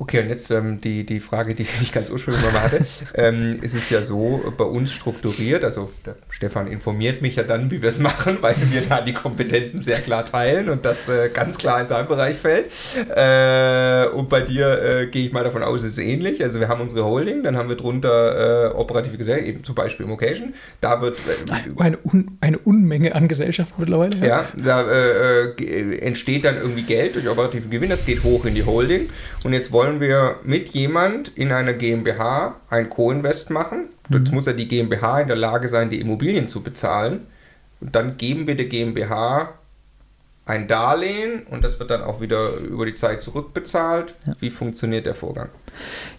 Okay, 0.00 0.20
und 0.20 0.28
jetzt 0.28 0.50
ähm, 0.52 0.80
die, 0.80 1.04
die 1.04 1.18
Frage, 1.18 1.54
die 1.54 1.66
ich 1.82 1.92
ganz 1.92 2.10
ursprünglich 2.10 2.44
mal 2.52 2.62
hatte. 2.62 2.80
ähm, 3.14 3.58
ist 3.62 3.74
es 3.74 3.90
ja 3.90 4.02
so 4.02 4.52
bei 4.56 4.64
uns 4.64 4.92
strukturiert, 4.92 5.64
also 5.64 5.90
Stefan 6.30 6.68
informiert 6.68 7.20
mich 7.20 7.36
ja 7.36 7.42
dann, 7.42 7.70
wie 7.70 7.82
wir 7.82 7.88
es 7.88 7.98
machen, 7.98 8.38
weil 8.40 8.54
wir 8.70 8.82
da 8.82 9.00
die 9.00 9.12
Kompetenzen 9.12 9.82
sehr 9.82 9.98
klar 10.00 10.24
teilen 10.24 10.68
und 10.68 10.84
das 10.84 11.08
äh, 11.08 11.30
ganz 11.32 11.58
klar 11.58 11.80
in 11.80 11.88
seinen 11.88 12.06
Bereich 12.06 12.36
fällt. 12.36 12.66
Äh, 13.14 14.08
und 14.14 14.28
bei 14.28 14.40
dir 14.40 14.82
äh, 14.82 15.06
gehe 15.06 15.26
ich 15.26 15.32
mal 15.32 15.42
davon 15.42 15.62
aus, 15.62 15.82
es 15.82 15.92
ist 15.92 15.98
ähnlich. 15.98 16.42
Also 16.42 16.60
wir 16.60 16.68
haben 16.68 16.80
unsere 16.80 17.04
Holding, 17.04 17.42
dann 17.42 17.56
haben 17.56 17.68
wir 17.68 17.76
drunter 17.76 18.68
äh, 18.68 18.74
operative 18.74 19.16
Gesellschaft, 19.16 19.48
eben 19.48 19.64
zum 19.64 19.74
Beispiel 19.74 20.06
Mocation. 20.06 20.54
Da 20.80 21.00
wird 21.00 21.16
äh, 21.16 21.80
eine, 21.82 21.98
Un 22.04 22.36
eine 22.40 22.58
Unmenge 22.58 23.14
an 23.14 23.26
Gesellschaften 23.26 23.74
mittlerweile. 23.78 24.16
Ja, 24.18 24.26
ja 24.26 24.44
da 24.54 24.82
äh, 24.82 25.98
entsteht 25.98 26.44
dann 26.44 26.56
irgendwie 26.56 26.82
Geld 26.82 27.16
durch 27.16 27.28
operative 27.28 27.68
Gewinn, 27.68 27.90
das 27.90 28.06
geht 28.06 28.22
hoch 28.22 28.44
in 28.44 28.54
die 28.54 28.64
Holding. 28.64 29.10
Und 29.42 29.52
jetzt 29.52 29.72
wollen 29.72 29.87
wollen 29.88 30.00
wir 30.00 30.36
mit 30.44 30.68
jemand 30.68 31.28
in 31.28 31.50
einer 31.50 31.72
GmbH 31.72 32.56
ein 32.68 32.90
Co-Invest 32.90 33.48
machen. 33.48 33.88
Jetzt 34.10 34.28
mhm. 34.28 34.34
muss 34.34 34.44
ja 34.44 34.52
die 34.52 34.68
GmbH 34.68 35.20
in 35.20 35.28
der 35.28 35.36
Lage 35.36 35.68
sein, 35.68 35.88
die 35.88 35.98
Immobilien 35.98 36.46
zu 36.48 36.62
bezahlen. 36.62 37.26
Und 37.80 37.94
dann 37.94 38.18
geben 38.18 38.46
wir 38.46 38.54
der 38.54 38.66
GmbH 38.66 39.54
ein 40.44 40.66
Darlehen 40.66 41.42
und 41.50 41.62
das 41.62 41.78
wird 41.78 41.90
dann 41.90 42.02
auch 42.02 42.20
wieder 42.20 42.56
über 42.56 42.84
die 42.84 42.94
Zeit 42.94 43.22
zurückbezahlt. 43.22 44.14
Ja. 44.26 44.32
Wie 44.40 44.50
funktioniert 44.50 45.06
der 45.06 45.14
Vorgang? 45.14 45.48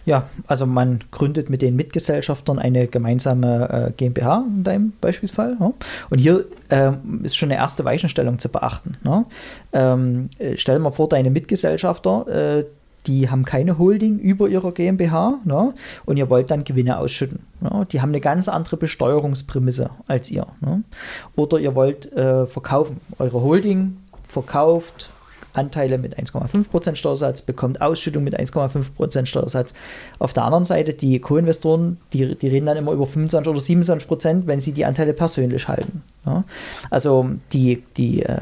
Ja, 0.04 0.28
also 0.46 0.66
man 0.66 1.04
gründet 1.10 1.50
mit 1.50 1.62
den 1.62 1.76
Mitgesellschaftern 1.76 2.58
eine 2.58 2.86
gemeinsame 2.88 3.88
äh, 3.88 3.92
GmbH 3.92 4.44
in 4.48 4.64
deinem 4.64 4.92
Beispielsfall. 5.00 5.56
Ja. 5.60 5.72
Und 6.10 6.18
hier 6.18 6.44
ähm, 6.70 7.20
ist 7.22 7.36
schon 7.36 7.50
eine 7.50 7.60
erste 7.60 7.84
Weichenstellung 7.84 8.38
zu 8.38 8.48
beachten. 8.48 8.92
Ne? 9.04 9.26
Ähm, 9.72 10.30
äh, 10.38 10.56
stell 10.56 10.76
dir 10.76 10.82
mal 10.82 10.90
vor, 10.90 11.08
deine 11.08 11.30
Mitgesellschafter, 11.30 12.58
äh, 12.58 12.64
die 13.06 13.30
haben 13.30 13.44
keine 13.44 13.78
Holding 13.78 14.18
über 14.18 14.48
ihrer 14.48 14.72
GmbH 14.72 15.38
ne? 15.44 15.74
und 16.04 16.16
ihr 16.16 16.28
wollt 16.28 16.50
dann 16.50 16.64
Gewinne 16.64 16.98
ausschütten. 16.98 17.40
Ne? 17.60 17.86
Die 17.90 18.00
haben 18.00 18.10
eine 18.10 18.20
ganz 18.20 18.48
andere 18.48 18.76
Besteuerungsprämisse 18.76 19.90
als 20.06 20.30
ihr. 20.30 20.46
Ne? 20.60 20.82
Oder 21.36 21.58
ihr 21.58 21.74
wollt 21.74 22.12
äh, 22.12 22.46
verkaufen. 22.46 23.00
Eure 23.18 23.40
Holding 23.42 23.96
verkauft 24.22 25.10
Anteile 25.52 25.98
mit 25.98 26.18
1,5% 26.18 26.94
Steuersatz, 26.94 27.42
bekommt 27.42 27.80
Ausschüttung 27.80 28.22
mit 28.24 28.38
1,5% 28.38 29.26
Steuersatz. 29.26 29.74
Auf 30.18 30.32
der 30.32 30.44
anderen 30.44 30.64
Seite, 30.64 30.92
die 30.92 31.18
Co-Investoren, 31.18 31.98
die, 32.12 32.36
die 32.36 32.48
reden 32.48 32.66
dann 32.66 32.76
immer 32.76 32.92
über 32.92 33.06
25 33.06 33.50
oder 33.50 33.60
27%, 33.60 34.46
wenn 34.46 34.60
sie 34.60 34.72
die 34.72 34.84
Anteile 34.84 35.12
persönlich 35.12 35.66
halten. 35.68 36.02
Ja? 36.24 36.44
Also 36.90 37.30
die, 37.52 37.82
die 37.96 38.22
äh, 38.22 38.36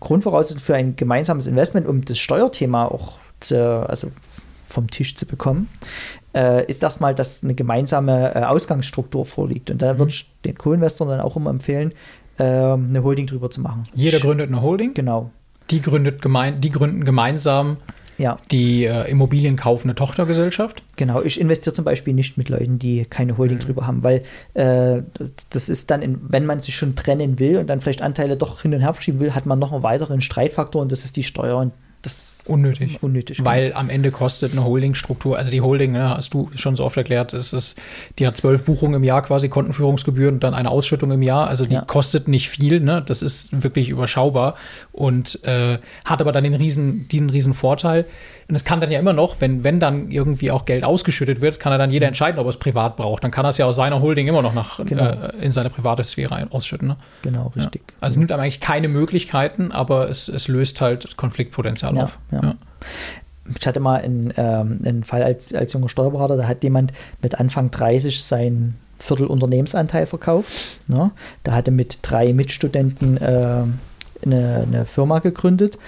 Grundvoraussetzung 0.00 0.60
für 0.60 0.74
ein 0.74 0.96
gemeinsames 0.96 1.46
Investment, 1.46 1.86
um 1.86 2.04
das 2.04 2.18
Steuerthema 2.18 2.86
auch 2.86 3.18
zu, 3.27 3.27
also 3.52 4.10
vom 4.64 4.90
Tisch 4.90 5.16
zu 5.16 5.26
bekommen, 5.26 5.68
äh, 6.34 6.64
ist 6.66 6.82
erstmal, 6.82 7.14
dass 7.14 7.42
eine 7.42 7.54
gemeinsame 7.54 8.34
äh, 8.34 8.42
Ausgangsstruktur 8.44 9.24
vorliegt. 9.24 9.70
Und 9.70 9.80
da 9.82 9.94
mhm. 9.94 9.98
würde 9.98 10.10
ich 10.10 10.30
den 10.44 10.56
Co-Investoren 10.56 11.10
dann 11.10 11.20
auch 11.20 11.36
immer 11.36 11.50
empfehlen, 11.50 11.92
äh, 12.38 12.44
eine 12.44 13.02
Holding 13.02 13.26
drüber 13.26 13.50
zu 13.50 13.60
machen. 13.60 13.84
Jeder 13.94 14.20
gründet 14.20 14.48
eine 14.48 14.62
Holding? 14.62 14.94
Genau. 14.94 15.30
Die, 15.70 15.80
gründet 15.80 16.22
gemein, 16.22 16.60
die 16.60 16.70
gründen 16.70 17.04
gemeinsam 17.04 17.78
ja. 18.18 18.38
die 18.50 18.84
äh, 18.84 19.10
Immobilien 19.10 19.56
kaufende 19.56 19.94
Tochtergesellschaft? 19.94 20.82
Genau, 20.96 21.22
ich 21.22 21.40
investiere 21.40 21.72
zum 21.72 21.84
Beispiel 21.84 22.14
nicht 22.14 22.36
mit 22.36 22.48
Leuten, 22.48 22.78
die 22.78 23.04
keine 23.04 23.38
Holding 23.38 23.58
mhm. 23.58 23.62
drüber 23.62 23.86
haben, 23.86 24.02
weil 24.02 24.22
äh, 24.54 25.02
das 25.50 25.68
ist 25.68 25.90
dann, 25.90 26.02
in, 26.02 26.20
wenn 26.22 26.44
man 26.44 26.60
sich 26.60 26.74
schon 26.74 26.96
trennen 26.96 27.38
will 27.38 27.58
und 27.58 27.68
dann 27.68 27.80
vielleicht 27.80 28.02
Anteile 28.02 28.36
doch 28.36 28.62
hin 28.62 28.74
und 28.74 28.80
her 28.80 28.92
verschieben 28.92 29.20
will, 29.20 29.34
hat 29.34 29.46
man 29.46 29.58
noch 29.58 29.72
einen 29.72 29.82
weiteren 29.82 30.20
Streitfaktor 30.20 30.82
und 30.82 30.92
das 30.92 31.04
ist 31.04 31.16
die 31.16 31.24
Steuer. 31.24 31.56
Und 31.58 31.72
das 32.08 32.44
unnötig. 32.46 33.02
Unnötig. 33.02 33.44
Weil 33.44 33.72
am 33.74 33.90
Ende 33.90 34.10
kostet 34.10 34.52
eine 34.52 34.64
Holdingstruktur, 34.64 35.36
also 35.36 35.50
die 35.50 35.60
Holding, 35.60 35.92
ne, 35.92 36.10
hast 36.10 36.32
du 36.34 36.50
schon 36.54 36.76
so 36.76 36.84
oft 36.84 36.96
erklärt, 36.96 37.32
ist, 37.32 37.52
ist, 37.52 37.76
die 38.18 38.26
hat 38.26 38.36
zwölf 38.36 38.64
Buchungen 38.64 38.94
im 38.94 39.04
Jahr 39.04 39.22
quasi, 39.22 39.48
Kontenführungsgebühren 39.48 40.36
und 40.36 40.44
dann 40.44 40.54
eine 40.54 40.70
Ausschüttung 40.70 41.10
im 41.10 41.22
Jahr. 41.22 41.48
Also 41.48 41.66
die 41.66 41.74
ja. 41.74 41.82
kostet 41.82 42.28
nicht 42.28 42.48
viel, 42.48 42.80
ne? 42.80 43.02
Das 43.04 43.22
ist 43.22 43.62
wirklich 43.62 43.88
überschaubar 43.90 44.54
und 44.92 45.44
äh, 45.44 45.78
hat 46.04 46.20
aber 46.20 46.32
dann 46.32 46.44
den 46.44 46.54
riesen, 46.54 47.08
diesen 47.08 47.30
riesen 47.30 47.54
Vorteil. 47.54 48.06
Und 48.48 48.54
es 48.54 48.64
kann 48.64 48.80
dann 48.80 48.90
ja 48.90 48.98
immer 48.98 49.12
noch, 49.12 49.40
wenn, 49.40 49.62
wenn 49.62 49.78
dann 49.78 50.10
irgendwie 50.10 50.50
auch 50.50 50.64
Geld 50.64 50.82
ausgeschüttet 50.82 51.42
wird, 51.42 51.60
kann 51.60 51.70
er 51.70 51.76
dann 51.76 51.90
jeder 51.90 52.06
mhm. 52.06 52.08
entscheiden, 52.08 52.38
ob 52.38 52.46
er 52.46 52.50
es 52.50 52.56
privat 52.56 52.96
braucht. 52.96 53.22
Dann 53.22 53.30
kann 53.30 53.44
er 53.44 53.50
es 53.50 53.58
ja 53.58 53.66
aus 53.66 53.76
seiner 53.76 54.00
Holding 54.00 54.26
immer 54.26 54.40
noch 54.40 54.54
nach, 54.54 54.82
genau. 54.86 55.04
äh, 55.04 55.32
in 55.42 55.52
seine 55.52 55.68
private 55.68 56.02
Sphäre 56.02 56.46
ausschütten. 56.50 56.88
Ne? 56.88 56.96
Genau, 57.20 57.52
richtig. 57.54 57.82
Ja. 57.86 57.94
Also 58.00 58.14
es 58.14 58.18
nimmt 58.18 58.32
einem 58.32 58.40
eigentlich 58.40 58.60
keine 58.60 58.88
Möglichkeiten, 58.88 59.70
aber 59.70 60.08
es, 60.08 60.28
es 60.28 60.48
löst 60.48 60.80
halt 60.80 61.18
Konfliktpotenzial 61.18 61.94
ja, 61.94 62.04
auf. 62.04 62.18
Ja. 62.30 62.54
Ich 63.58 63.66
hatte 63.66 63.80
mal 63.80 64.00
einen, 64.00 64.32
ähm, 64.38 64.80
einen 64.82 65.04
Fall 65.04 65.22
als, 65.22 65.52
als 65.54 65.74
junger 65.74 65.90
Steuerberater, 65.90 66.38
da 66.38 66.48
hat 66.48 66.64
jemand 66.64 66.94
mit 67.20 67.38
Anfang 67.38 67.70
30 67.70 68.22
sein 68.24 68.76
Viertel 68.98 69.26
Unternehmensanteil 69.26 70.06
verkauft. 70.06 70.80
Ne? 70.88 71.10
Da 71.44 71.52
hatte 71.52 71.70
mit 71.70 71.98
drei 72.02 72.32
Mitstudenten 72.32 73.18
äh, 73.18 73.62
eine, 74.24 74.66
eine 74.66 74.86
Firma 74.86 75.18
gegründet 75.18 75.78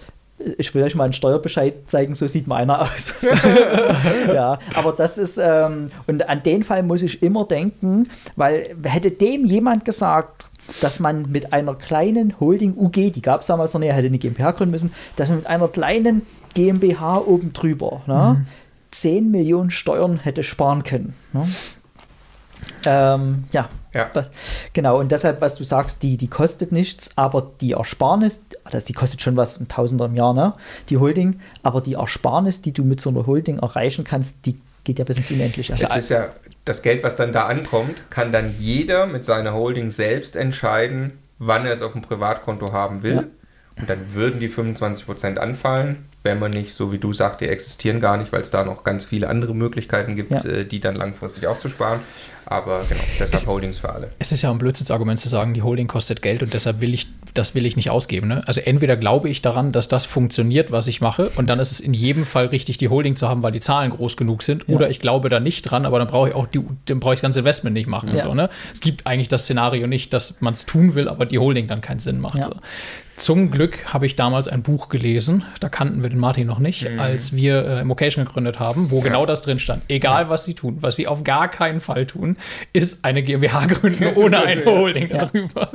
ich 0.58 0.74
will 0.74 0.84
euch 0.84 0.96
mal 0.96 1.06
einen 1.06 1.14
Steuerbescheid 1.14 1.74
zeigen, 1.88 2.16
so 2.16 2.28
sieht 2.28 2.48
meiner 2.48 2.82
aus. 2.82 3.14
ja, 4.28 4.60
aber 4.74 4.92
das 4.92 5.18
ist, 5.18 5.38
ähm, 5.38 5.92
und 6.08 6.28
an 6.28 6.44
den 6.44 6.64
Fall 6.64 6.84
muss 6.84 7.02
ich 7.02 7.24
immer 7.24 7.46
denken, 7.46 8.10
weil 8.36 8.76
hätte 8.84 9.12
dem 9.12 9.46
jemand 9.46 9.86
gesagt, 9.86 10.50
dass 10.82 11.00
man 11.00 11.32
mit 11.32 11.54
einer 11.54 11.76
kleinen 11.76 12.40
Holding 12.40 12.76
UG, 12.78 13.12
die 13.12 13.22
gab 13.22 13.42
es 13.42 13.48
damals 13.48 13.74
noch 13.74 13.82
nicht, 13.82 13.94
hätte 13.94 14.08
eine 14.08 14.18
GmbH 14.18 14.52
gründen 14.52 14.72
müssen, 14.72 14.94
dass 15.16 15.30
man 15.30 15.40
mit 15.40 15.48
einer 15.48 15.68
kleinen 15.68 16.24
GmbH 16.54 17.18
oben 17.18 17.54
drüber 17.54 18.02
ne, 18.08 18.38
mhm. 18.40 18.46
10 18.94 19.32
Millionen 19.32 19.72
Steuern 19.72 20.20
hätte 20.20 20.44
sparen 20.44 20.84
können. 20.84 21.16
Ne? 21.34 21.48
Ähm, 22.86 23.46
ja, 23.52 23.70
ja. 23.94 24.10
Das, 24.14 24.30
genau. 24.72 25.00
Und 25.00 25.12
deshalb, 25.12 25.42
was 25.42 25.56
du 25.56 25.64
sagst, 25.64 26.04
die, 26.04 26.18
die 26.18 26.28
kostet 26.28 26.72
nichts, 26.72 27.12
aber 27.16 27.52
die 27.62 27.72
Ersparnis, 27.72 28.40
also 28.64 28.86
die 28.86 28.94
kostet 28.94 29.22
schon 29.22 29.36
was, 29.36 29.60
ein 29.60 29.68
Tausender 29.68 30.06
im 30.06 30.16
Jahr, 30.16 30.34
ne? 30.34 30.54
Die 30.90 30.98
Holding, 30.98 31.40
aber 31.64 31.82
die 31.82 31.94
Ersparnis, 31.94 32.62
die 32.62 32.72
du 32.72 32.84
mit 32.84 33.02
so 33.02 33.10
einer 33.10 33.26
Holding 33.26 33.60
erreichen 33.60 34.04
kannst, 34.04 34.46
die 34.46 34.58
geht 34.84 35.00
ja 35.00 35.06
bis 35.06 35.18
ins 35.18 35.32
Unendliche. 35.32 35.74
Also 35.74 35.86
das 35.86 35.96
ist 35.96 36.10
ja 36.10 36.28
das 36.66 36.82
Geld, 36.82 37.04
was 37.04 37.16
dann 37.16 37.34
da 37.34 37.48
ankommt, 37.48 38.10
kann 38.10 38.32
dann 38.32 38.56
jeder 38.60 39.06
mit 39.06 39.24
seiner 39.24 39.54
Holding 39.54 39.92
selbst 39.92 40.36
entscheiden, 40.36 41.20
wann 41.40 41.66
er 41.66 41.74
es 41.74 41.82
auf 41.82 41.94
dem 41.94 42.02
Privatkonto 42.02 42.72
haben 42.72 43.04
will. 43.04 43.16
Ja. 43.16 43.24
Und 43.80 43.90
dann 43.90 44.14
würden 44.14 44.40
die 44.40 44.50
25% 44.50 45.38
anfallen 45.38 46.06
wenn 46.24 46.40
man 46.40 46.52
nicht, 46.52 46.74
so 46.74 46.92
wie 46.92 46.98
du 46.98 47.12
sagst, 47.12 47.42
die 47.42 47.50
existieren 47.50 48.00
gar 48.00 48.18
nicht, 48.18 48.32
weil 48.32 48.42
es 48.42 48.50
da 48.50 48.64
noch 48.64 48.84
ganz 48.86 49.04
viele 49.04 49.28
andere 49.28 49.54
Möglichkeiten 49.54 50.16
gibt, 50.16 50.32
ja. 50.32 50.44
äh, 50.46 50.66
die 50.66 50.80
dann 50.80 50.96
langfristig 50.96 51.48
auch 51.48 51.58
zu 51.58 51.68
sparen. 51.68 52.00
Aber 52.46 52.84
genau, 52.88 53.02
deshalb 53.20 53.34
es, 53.34 53.48
Holdings 53.48 53.80
für 53.80 53.92
alle. 53.92 54.10
Es 54.20 54.32
ist 54.32 54.42
ja 54.42 54.52
ein 54.52 54.58
Blödsinnsargument 54.58 55.18
zu 55.18 55.30
sagen, 55.30 55.54
die 55.54 55.62
Holding 55.62 55.88
kostet 55.88 56.22
Geld 56.22 56.44
und 56.44 56.54
deshalb 56.54 56.82
will 56.82 56.94
ich, 56.94 57.08
das 57.34 57.56
will 57.56 57.66
ich 57.66 57.78
nicht 57.78 57.90
ausgeben. 57.90 58.28
Ne? 58.28 58.42
Also 58.46 58.62
entweder 58.62 58.98
glaube 58.98 59.30
ich 59.30 59.42
daran, 59.42 59.72
dass 59.72 59.88
das 59.88 60.06
funktioniert, 60.06 60.72
was 60.72 60.88
ich 60.88 61.02
mache, 61.02 61.32
und 61.36 61.50
dann 61.50 61.60
ist 61.60 61.72
es 61.72 61.80
in 61.80 61.94
jedem 61.94 62.26
Fall 62.26 62.48
richtig, 62.48 62.78
die 62.78 62.90
Holding 62.90 63.16
zu 63.16 63.30
haben, 63.30 63.44
weil 63.44 63.54
die 63.54 63.62
Zahlen 63.62 63.92
groß 63.92 64.18
genug 64.18 64.44
sind, 64.44 64.66
ja. 64.68 64.76
oder 64.76 64.90
ich 64.90 65.00
glaube 65.00 65.30
da 65.30 65.40
nicht 65.40 65.64
dran, 65.64 65.86
aber 65.86 66.00
dann 66.00 66.08
brauche 66.08 66.30
ich 66.30 66.36
auch 66.36 66.48
die, 66.48 66.62
dann 66.86 67.00
brauche 67.00 67.14
ich 67.14 67.20
das 67.20 67.24
ganze 67.24 67.40
Investment 67.40 67.74
nicht 67.74 67.88
machen. 67.88 68.10
Ja. 68.10 68.24
So, 68.24 68.34
ne? 68.34 68.50
Es 68.74 68.82
gibt 68.82 69.08
eigentlich 69.08 69.30
das 69.30 69.44
Szenario 69.44 69.88
nicht, 69.88 70.14
dass 70.14 70.42
man 70.42 70.54
es 70.54 70.66
tun 70.66 70.96
will, 70.96 71.08
aber 71.08 71.26
die 71.26 71.40
Holding 71.40 71.68
dann 71.68 71.82
keinen 71.82 72.00
Sinn 72.00 72.20
macht. 72.20 72.44
So. 72.44 72.52
Zum 73.16 73.52
Glück 73.52 73.94
habe 73.94 74.06
ich 74.06 74.16
damals 74.16 74.48
ein 74.48 74.64
Buch 74.64 74.90
gelesen, 74.90 75.46
da 75.60 75.70
kannten 75.70 76.02
wir 76.02 76.10
den 76.10 76.20
Martin 76.20 76.48
noch 76.48 76.60
nicht, 76.60 76.90
mhm. 76.90 77.00
als 77.00 77.36
wir 77.36 77.66
äh, 77.66 77.82
Immocation 77.82 78.26
gegründet 78.26 78.60
haben, 78.60 78.90
wo 78.92 78.98
ja. 78.98 79.04
genau 79.04 79.26
das 79.26 79.44
drin 79.44 79.60
stand. 79.60 79.84
Egal, 79.88 80.30
was 80.30 80.46
sie 80.46 80.56
tun, 80.56 80.78
was 80.82 80.96
sie 80.96 81.08
auf 81.08 81.24
gar 81.24 81.48
keinen 81.48 81.80
Fall 81.80 82.06
tun, 82.06 82.38
ist 82.74 83.06
eine 83.06 83.22
GmbH 83.22 83.68
gründen 83.68 84.06
ohne 84.16 84.44
eine 84.44 84.66
Holding 84.66 85.10
ja. 85.10 85.26
darüber. 85.26 85.70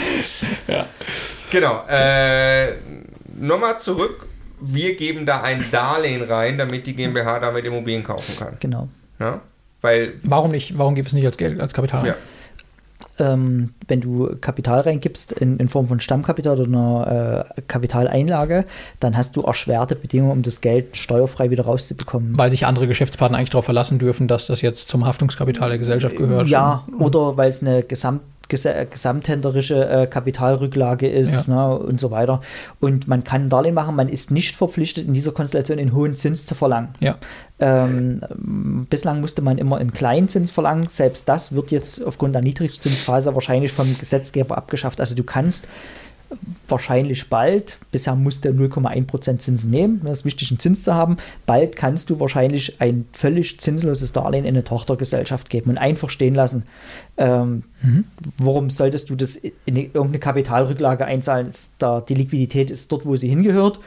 ja. 0.68 0.86
Genau. 1.50 1.84
Äh, 1.88 2.74
Nochmal 3.38 3.78
zurück. 3.78 4.26
Wir 4.60 4.96
geben 4.96 5.26
da 5.26 5.42
ein 5.42 5.64
Darlehen 5.70 6.22
rein, 6.22 6.56
damit 6.56 6.86
die 6.86 6.94
GmbH 6.94 7.40
damit 7.40 7.66
Immobilien 7.66 8.02
kaufen 8.02 8.34
kann. 8.38 8.56
Genau. 8.60 8.88
Ja? 9.18 9.40
Weil, 9.82 10.14
warum 10.22 10.50
nicht? 10.50 10.78
Warum 10.78 10.94
gibt 10.94 11.08
es 11.08 11.14
nicht 11.14 11.26
als 11.26 11.36
Geld, 11.36 11.60
als 11.60 11.74
Kapital? 11.74 12.06
Ja 12.06 12.14
ähm, 13.18 13.70
wenn 13.88 14.00
du 14.00 14.36
Kapital 14.40 14.80
reingibst 14.80 15.32
in, 15.32 15.58
in, 15.58 15.68
Form 15.68 15.88
von 15.88 16.00
Stammkapital 16.00 16.60
oder 16.60 16.66
einer 16.66 17.46
äh, 17.56 17.62
Kapitaleinlage, 17.62 18.64
dann 19.00 19.16
hast 19.16 19.36
du 19.36 19.42
erschwerte 19.42 19.96
Bedingungen, 19.96 20.32
um 20.32 20.42
das 20.42 20.60
Geld 20.60 20.96
steuerfrei 20.96 21.50
wieder 21.50 21.64
rauszubekommen. 21.64 22.36
Weil 22.36 22.50
sich 22.50 22.66
andere 22.66 22.86
Geschäftspartner 22.86 23.38
eigentlich 23.38 23.50
darauf 23.50 23.64
verlassen 23.64 23.98
dürfen, 23.98 24.28
dass 24.28 24.46
das 24.46 24.60
jetzt 24.60 24.88
zum 24.88 25.06
Haftungskapital 25.06 25.70
der 25.70 25.78
Gesellschaft 25.78 26.16
gehört. 26.16 26.48
Ja, 26.48 26.84
oder 26.98 27.36
weil 27.36 27.48
es 27.48 27.62
eine 27.62 27.82
Gesamt 27.82 28.22
gesamthänderische 28.48 29.88
äh, 29.88 30.06
Kapitalrücklage 30.06 31.08
ist 31.08 31.48
ja. 31.48 31.68
ne, 31.68 31.78
und 31.78 32.00
so 32.00 32.10
weiter. 32.10 32.40
Und 32.80 33.08
man 33.08 33.24
kann 33.24 33.44
ein 33.46 33.48
Darlehen 33.50 33.74
machen, 33.74 33.96
man 33.96 34.08
ist 34.08 34.30
nicht 34.30 34.56
verpflichtet, 34.56 35.06
in 35.06 35.14
dieser 35.14 35.32
Konstellation 35.32 35.78
einen 35.78 35.94
hohen 35.94 36.14
Zins 36.14 36.46
zu 36.46 36.54
verlangen. 36.54 36.94
Ja. 37.00 37.16
Ähm, 37.58 38.86
bislang 38.90 39.20
musste 39.20 39.42
man 39.42 39.58
immer 39.58 39.78
einen 39.78 39.92
kleinen 39.92 40.28
Zins 40.28 40.50
verlangen. 40.50 40.88
Selbst 40.88 41.28
das 41.28 41.54
wird 41.54 41.70
jetzt 41.70 42.04
aufgrund 42.04 42.34
der 42.34 42.42
Niedrigzinsphase 42.42 43.34
wahrscheinlich 43.34 43.72
vom 43.72 43.96
Gesetzgeber 43.98 44.56
abgeschafft. 44.56 45.00
Also 45.00 45.14
du 45.14 45.24
kannst 45.24 45.68
wahrscheinlich 46.68 47.28
bald, 47.28 47.78
bisher 47.92 48.14
musste 48.14 48.50
0,1% 48.50 49.38
Zinsen 49.38 49.70
nehmen, 49.70 50.00
das 50.04 50.20
ist 50.20 50.24
wichtig, 50.24 50.50
einen 50.50 50.58
Zins 50.58 50.82
zu 50.82 50.94
haben, 50.94 51.16
bald 51.46 51.76
kannst 51.76 52.10
du 52.10 52.20
wahrscheinlich 52.20 52.80
ein 52.80 53.06
völlig 53.12 53.60
zinsloses 53.60 54.12
Darlehen 54.12 54.44
in 54.44 54.54
eine 54.54 54.64
Tochtergesellschaft 54.64 55.50
geben 55.50 55.70
und 55.70 55.78
einfach 55.78 56.10
stehen 56.10 56.34
lassen. 56.34 56.64
Ähm, 57.16 57.64
mhm. 57.82 58.04
Warum 58.38 58.70
solltest 58.70 59.10
du 59.10 59.16
das 59.16 59.36
in 59.36 59.76
irgendeine 59.76 60.18
Kapitalrücklage 60.18 61.04
einzahlen? 61.04 61.50
Da, 61.78 62.00
die 62.00 62.14
Liquidität 62.14 62.70
ist 62.70 62.90
dort, 62.92 63.06
wo 63.06 63.16
sie 63.16 63.28
hingehört 63.28 63.80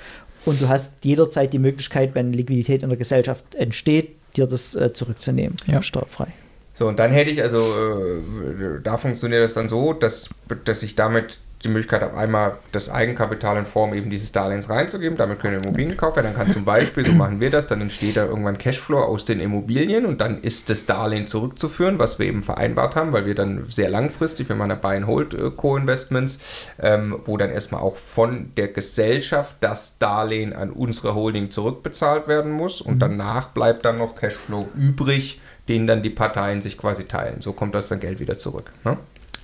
und 0.45 0.61
du 0.61 0.69
hast 0.69 1.03
jederzeit 1.05 1.53
die 1.53 1.59
Möglichkeit, 1.59 2.15
wenn 2.15 2.33
Liquidität 2.33 2.83
in 2.83 2.89
der 2.89 2.97
Gesellschaft 2.97 3.55
entsteht, 3.55 4.15
dir 4.35 4.47
das 4.47 4.75
äh, 4.75 4.93
zurückzunehmen, 4.93 5.57
ja. 5.65 5.81
steuerfrei. 5.81 6.27
So, 6.73 6.87
und 6.87 6.97
dann 6.97 7.11
hätte 7.11 7.29
ich, 7.29 7.41
also 7.41 7.57
äh, 7.57 8.81
da 8.81 8.95
funktioniert 8.97 9.43
das 9.43 9.53
dann 9.53 9.67
so, 9.67 9.91
dass, 9.93 10.29
dass 10.63 10.81
ich 10.81 10.95
damit 10.95 11.39
die 11.63 11.67
Möglichkeit 11.67 12.01
habe, 12.01 12.15
einmal 12.15 12.57
das 12.71 12.89
Eigenkapital 12.89 13.57
in 13.57 13.65
Form 13.65 13.93
eben 13.93 14.09
dieses 14.09 14.31
Darlehens 14.31 14.69
reinzugeben. 14.69 15.17
Damit 15.17 15.39
können 15.39 15.61
Immobilien 15.61 15.91
gekauft 15.91 16.15
werden. 16.15 16.27
Dann 16.27 16.35
kann 16.35 16.53
zum 16.53 16.63
Beispiel, 16.63 17.05
so 17.05 17.11
machen 17.11 17.41
wir 17.41 17.49
das, 17.49 17.67
dann 17.67 17.81
entsteht 17.81 18.15
da 18.15 18.25
irgendwann 18.25 18.57
Cashflow 18.57 18.99
aus 18.99 19.25
den 19.25 19.41
Immobilien 19.41 20.05
und 20.05 20.21
dann 20.21 20.41
ist 20.41 20.69
das 20.69 20.85
Darlehen 20.85 21.27
zurückzuführen, 21.27 21.99
was 21.99 22.17
wir 22.17 22.27
eben 22.27 22.43
vereinbart 22.43 22.95
haben, 22.95 23.11
weil 23.11 23.25
wir 23.25 23.35
dann 23.35 23.65
sehr 23.69 23.89
langfristig, 23.89 24.47
wir 24.47 24.55
machen 24.55 24.69
ja 24.69 24.75
Buy-and-Hold-Co-Investments, 24.75 26.39
ähm, 26.79 27.19
wo 27.25 27.35
dann 27.35 27.49
erstmal 27.49 27.81
auch 27.81 27.97
von 27.97 28.51
der 28.55 28.69
Gesellschaft 28.69 29.57
das 29.59 29.97
Darlehen 29.97 30.53
an 30.53 30.71
unsere 30.71 31.13
Holding 31.13 31.51
zurückbezahlt 31.51 32.29
werden 32.29 32.51
muss 32.51 32.79
und 32.79 32.95
mhm. 32.95 32.99
danach 32.99 33.49
bleibt 33.49 33.83
dann 33.83 33.97
noch 33.97 34.15
Cashflow 34.15 34.67
übrig, 34.77 35.41
den 35.67 35.87
dann 35.87 36.03
die 36.03 36.09
Parteien 36.09 36.61
sich 36.61 36.77
quasi 36.77 37.03
teilen. 37.03 37.41
So 37.41 37.51
kommt 37.51 37.75
das 37.75 37.89
dann 37.89 37.99
Geld 37.99 38.19
wieder 38.19 38.37
zurück. 38.37 38.71
Ne? 38.85 38.97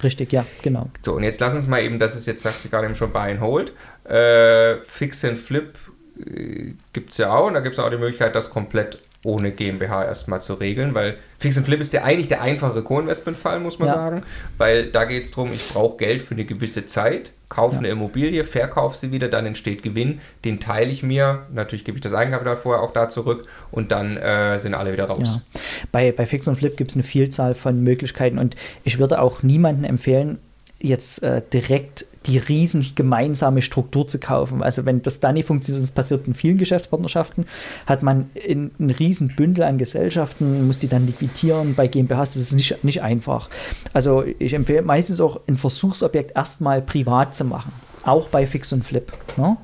Richtig, 0.04 0.32
ja, 0.34 0.46
genau. 0.62 0.90
So, 1.04 1.14
und 1.14 1.24
jetzt 1.24 1.40
lass 1.40 1.54
uns 1.54 1.68
mal 1.68 1.82
eben, 1.82 2.00
das 2.00 2.16
ist 2.16 2.26
jetzt, 2.26 2.44
sagte 2.44 2.62
ich 2.66 2.72
gerade 2.72 2.86
eben 2.86 2.96
schon, 2.96 3.12
Buy 3.12 3.32
and 3.32 3.42
Hold. 3.42 3.74
Äh, 4.06 4.78
Fix 4.88 5.24
and 5.26 5.40
Flip 5.40 5.78
äh, 6.20 6.74
gibt 6.94 7.12
es 7.12 7.18
ja 7.18 7.34
auch 7.34 7.48
und 7.48 7.54
da 7.54 7.62
gibt 7.62 7.74
es 7.74 7.80
auch 7.80 7.90
die 7.90 7.98
Möglichkeit, 7.98 8.36
das 8.36 8.50
komplett 8.50 9.00
ohne 9.24 9.52
GmbH 9.52 10.06
erstmal 10.06 10.40
zu 10.40 10.54
regeln, 10.54 10.94
weil 10.94 11.18
Fix 11.40 11.58
and 11.58 11.66
Flip 11.66 11.82
ist 11.82 11.94
ja 11.94 12.04
eigentlich 12.04 12.28
der 12.28 12.42
einfache 12.42 12.84
Co-Investment-Fall, 12.84 13.60
muss 13.60 13.80
man 13.80 13.88
ja. 13.88 13.96
sagen, 13.96 14.24
weil 14.58 14.92
da 14.92 15.06
geht 15.06 15.24
es 15.24 15.32
darum, 15.32 15.52
ich 15.52 15.68
brauche 15.70 15.98
Geld 15.98 16.22
für 16.22 16.36
eine 16.36 16.46
gewisse 16.46 16.86
Zeit, 16.86 17.32
kaufe 17.56 17.76
ja. 17.76 17.80
eine 17.80 17.88
Immobilie, 17.90 18.44
verkaufe 18.44 18.98
sie 18.98 19.12
wieder, 19.12 19.30
dann 19.30 19.46
entsteht 19.46 19.82
Gewinn, 19.82 20.20
den 20.44 20.60
teile 20.60 20.92
ich 20.92 21.04
mir, 21.04 21.44
natürlich 21.54 21.86
gebe 21.86 21.98
ich 21.98 22.02
das 22.02 22.14
Eigenkapital 22.14 22.58
vorher 22.58 22.84
auch 22.84 22.92
da 22.92 23.08
zurück 23.08 23.48
und 23.72 23.92
dann 23.92 24.18
äh, 24.18 24.60
sind 24.60 24.74
alle 24.74 24.92
wieder 24.92 25.06
raus. 25.06 25.40
Ja. 25.54 25.62
Bei, 25.92 26.12
bei 26.12 26.26
Fix 26.26 26.48
und 26.50 26.58
Flip 26.58 26.76
gibt 26.76 26.92
es 26.92 26.98
eine 26.98 27.04
Vielzahl 27.04 27.56
von 27.56 27.82
Möglichkeiten 27.82 28.40
und 28.40 28.56
ich 28.84 29.00
würde 29.00 29.22
auch 29.22 29.42
niemandem 29.42 29.86
empfehlen, 29.86 30.40
jetzt 30.88 31.24
äh, 31.24 31.42
direkt 31.52 32.06
die 32.26 32.38
riesen 32.38 32.86
gemeinsame 32.96 33.62
Struktur 33.62 34.08
zu 34.08 34.20
kaufen. 34.20 34.64
Also 34.64 34.86
wenn 34.86 35.02
das 35.02 35.20
dann 35.20 35.36
nicht 35.36 35.46
funktioniert, 35.46 35.84
das 35.84 35.92
passiert 35.92 36.28
in 36.28 36.34
vielen 36.34 36.58
Geschäftspartnerschaften, 36.58 37.46
hat 37.86 38.04
man 38.04 38.30
in, 38.34 38.72
ein 38.80 38.90
riesen 38.90 39.36
Bündel 39.36 39.64
an 39.64 39.78
Gesellschaften, 39.78 40.66
muss 40.66 40.80
die 40.80 40.88
dann 40.88 41.06
liquidieren 41.06 41.76
bei 41.76 41.88
GmbHs, 41.88 42.34
das 42.34 42.38
ist 42.38 42.54
nicht, 42.54 42.84
nicht 42.84 43.02
einfach. 43.02 43.50
Also 43.94 44.24
ich 44.40 44.54
empfehle 44.54 44.82
meistens 44.82 45.20
auch 45.20 45.40
ein 45.48 45.58
Versuchsobjekt 45.58 46.36
erstmal 46.36 46.82
privat 46.82 47.36
zu 47.36 47.46
machen, 47.46 47.72
auch 48.04 48.30
bei 48.30 48.48
Fix 48.48 48.74
und 48.74 48.84
Flip. 48.84 49.12
Ne? 49.38 49.58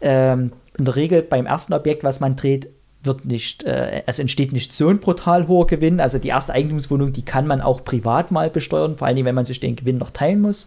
Ähm, 0.00 0.52
in 0.78 0.84
der 0.86 0.96
Regel 0.96 1.22
beim 1.22 1.46
ersten 1.46 1.74
Objekt, 1.74 2.04
was 2.04 2.20
man 2.20 2.36
dreht, 2.36 2.70
wird 3.02 3.24
nicht, 3.24 3.64
äh, 3.64 4.02
es 4.06 4.18
entsteht 4.18 4.52
nicht 4.52 4.74
so 4.74 4.88
ein 4.88 4.98
brutal 4.98 5.48
hoher 5.48 5.66
Gewinn. 5.66 6.00
Also 6.00 6.18
die 6.18 6.28
erste 6.28 6.52
Eigentumswohnung, 6.52 7.12
die 7.12 7.24
kann 7.24 7.46
man 7.46 7.60
auch 7.60 7.82
privat 7.82 8.30
mal 8.30 8.50
besteuern, 8.50 8.98
vor 8.98 9.06
allem 9.06 9.24
wenn 9.24 9.34
man 9.34 9.46
sich 9.46 9.60
den 9.60 9.76
Gewinn 9.76 9.98
noch 9.98 10.10
teilen 10.10 10.42
muss. 10.42 10.66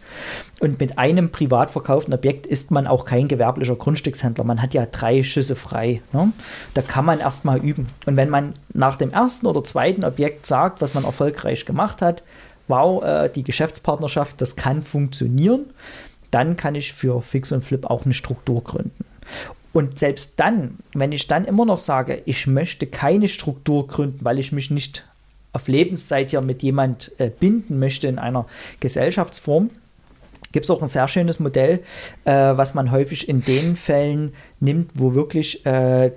Und 0.60 0.80
mit 0.80 0.98
einem 0.98 1.30
privat 1.30 1.70
verkauften 1.70 2.12
Objekt 2.12 2.46
ist 2.46 2.70
man 2.70 2.86
auch 2.86 3.04
kein 3.04 3.28
gewerblicher 3.28 3.76
Grundstückshändler. 3.76 4.44
Man 4.44 4.60
hat 4.60 4.74
ja 4.74 4.86
drei 4.86 5.22
Schüsse 5.22 5.54
frei. 5.54 6.02
Ne? 6.12 6.32
Da 6.74 6.82
kann 6.82 7.04
man 7.04 7.20
erstmal 7.20 7.58
üben. 7.58 7.88
Und 8.06 8.16
wenn 8.16 8.30
man 8.30 8.54
nach 8.72 8.96
dem 8.96 9.12
ersten 9.12 9.46
oder 9.46 9.62
zweiten 9.62 10.04
Objekt 10.04 10.46
sagt, 10.46 10.80
was 10.80 10.94
man 10.94 11.04
erfolgreich 11.04 11.66
gemacht 11.66 12.02
hat, 12.02 12.24
wow, 12.66 13.02
äh, 13.04 13.28
die 13.28 13.44
Geschäftspartnerschaft, 13.44 14.40
das 14.40 14.56
kann 14.56 14.82
funktionieren, 14.82 15.66
dann 16.32 16.56
kann 16.56 16.74
ich 16.74 16.94
für 16.94 17.22
Fix 17.22 17.52
und 17.52 17.64
Flip 17.64 17.84
auch 17.86 18.04
eine 18.04 18.14
Struktur 18.14 18.64
gründen. 18.64 19.04
Und 19.74 19.98
selbst 19.98 20.34
dann, 20.36 20.78
wenn 20.94 21.10
ich 21.10 21.26
dann 21.26 21.44
immer 21.44 21.66
noch 21.66 21.80
sage, 21.80 22.22
ich 22.26 22.46
möchte 22.46 22.86
keine 22.86 23.26
Struktur 23.26 23.88
gründen, 23.88 24.20
weil 24.24 24.38
ich 24.38 24.52
mich 24.52 24.70
nicht 24.70 25.04
auf 25.52 25.66
Lebenszeit 25.66 26.30
hier 26.30 26.40
mit 26.40 26.62
jemand 26.62 27.10
äh, 27.18 27.28
binden 27.28 27.80
möchte 27.80 28.06
in 28.06 28.20
einer 28.20 28.46
Gesellschaftsform, 28.78 29.70
gibt 30.52 30.64
es 30.64 30.70
auch 30.70 30.80
ein 30.80 30.86
sehr 30.86 31.08
schönes 31.08 31.40
Modell, 31.40 31.80
äh, 32.24 32.30
was 32.30 32.74
man 32.74 32.92
häufig 32.92 33.28
in 33.28 33.40
den 33.40 33.76
Fällen 33.76 34.34
nimmt, 34.60 34.92
wo 34.94 35.14
wirklich 35.14 35.66
äh, 35.66 36.12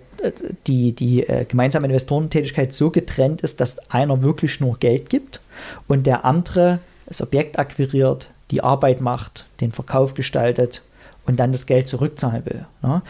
die, 0.68 0.94
die 0.94 1.28
äh, 1.28 1.46
gemeinsame 1.46 1.88
Investorentätigkeit 1.88 2.74
so 2.74 2.92
getrennt 2.92 3.42
ist, 3.42 3.60
dass 3.60 3.90
einer 3.90 4.22
wirklich 4.22 4.60
nur 4.60 4.78
Geld 4.78 5.10
gibt 5.10 5.42
und 5.88 6.06
der 6.06 6.26
andere 6.26 6.78
das 7.08 7.24
Objekt 7.24 7.58
akquiriert, 7.58 8.30
die 8.52 8.62
Arbeit 8.62 9.02
macht, 9.02 9.48
den 9.62 9.72
Verkauf 9.72 10.14
gestaltet 10.14 10.84
und 11.28 11.38
dann 11.38 11.52
das 11.52 11.66
Geld 11.66 11.88
zurückzahlen 11.88 12.46
will. 12.46 12.66
Ne? 12.82 13.02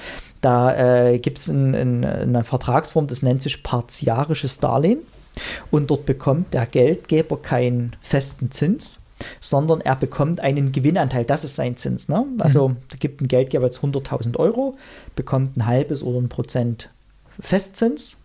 Da 0.41 1.08
äh, 1.08 1.19
gibt 1.19 1.38
es 1.38 1.47
ein, 1.47 1.73
ein, 1.73 2.06
eine 2.06 2.43
Vertragsform, 2.43 3.08
das 3.08 3.23
nennt 3.23 3.43
sich 3.43 3.63
partiarisches 3.63 4.60
Darlehen. 4.60 4.99
Und 5.71 5.91
dort 5.91 6.06
bekommt 6.06 6.53
der 6.53 6.65
Geldgeber 6.65 7.38
keinen 7.38 7.95
festen 8.01 8.49
Zins, 8.51 8.99
sondern 9.39 9.82
er 9.82 9.95
bekommt 9.95 10.39
einen 10.39 10.71
Gewinnanteil. 10.71 11.25
Das 11.25 11.43
ist 11.43 11.56
sein 11.56 11.77
Zins. 11.77 12.10
Ne? 12.10 12.25
Also 12.39 12.69
mhm. 12.69 12.77
da 12.89 12.97
gibt 12.97 13.21
ein 13.21 13.27
Geldgeber 13.27 13.65
jetzt 13.65 13.80
100.000 13.80 14.38
Euro, 14.38 14.75
bekommt 15.15 15.58
ein 15.58 15.65
halbes 15.65 16.03
oder 16.03 16.19
ein 16.19 16.30
Prozent 16.30 16.89
Festzins. 17.39 18.17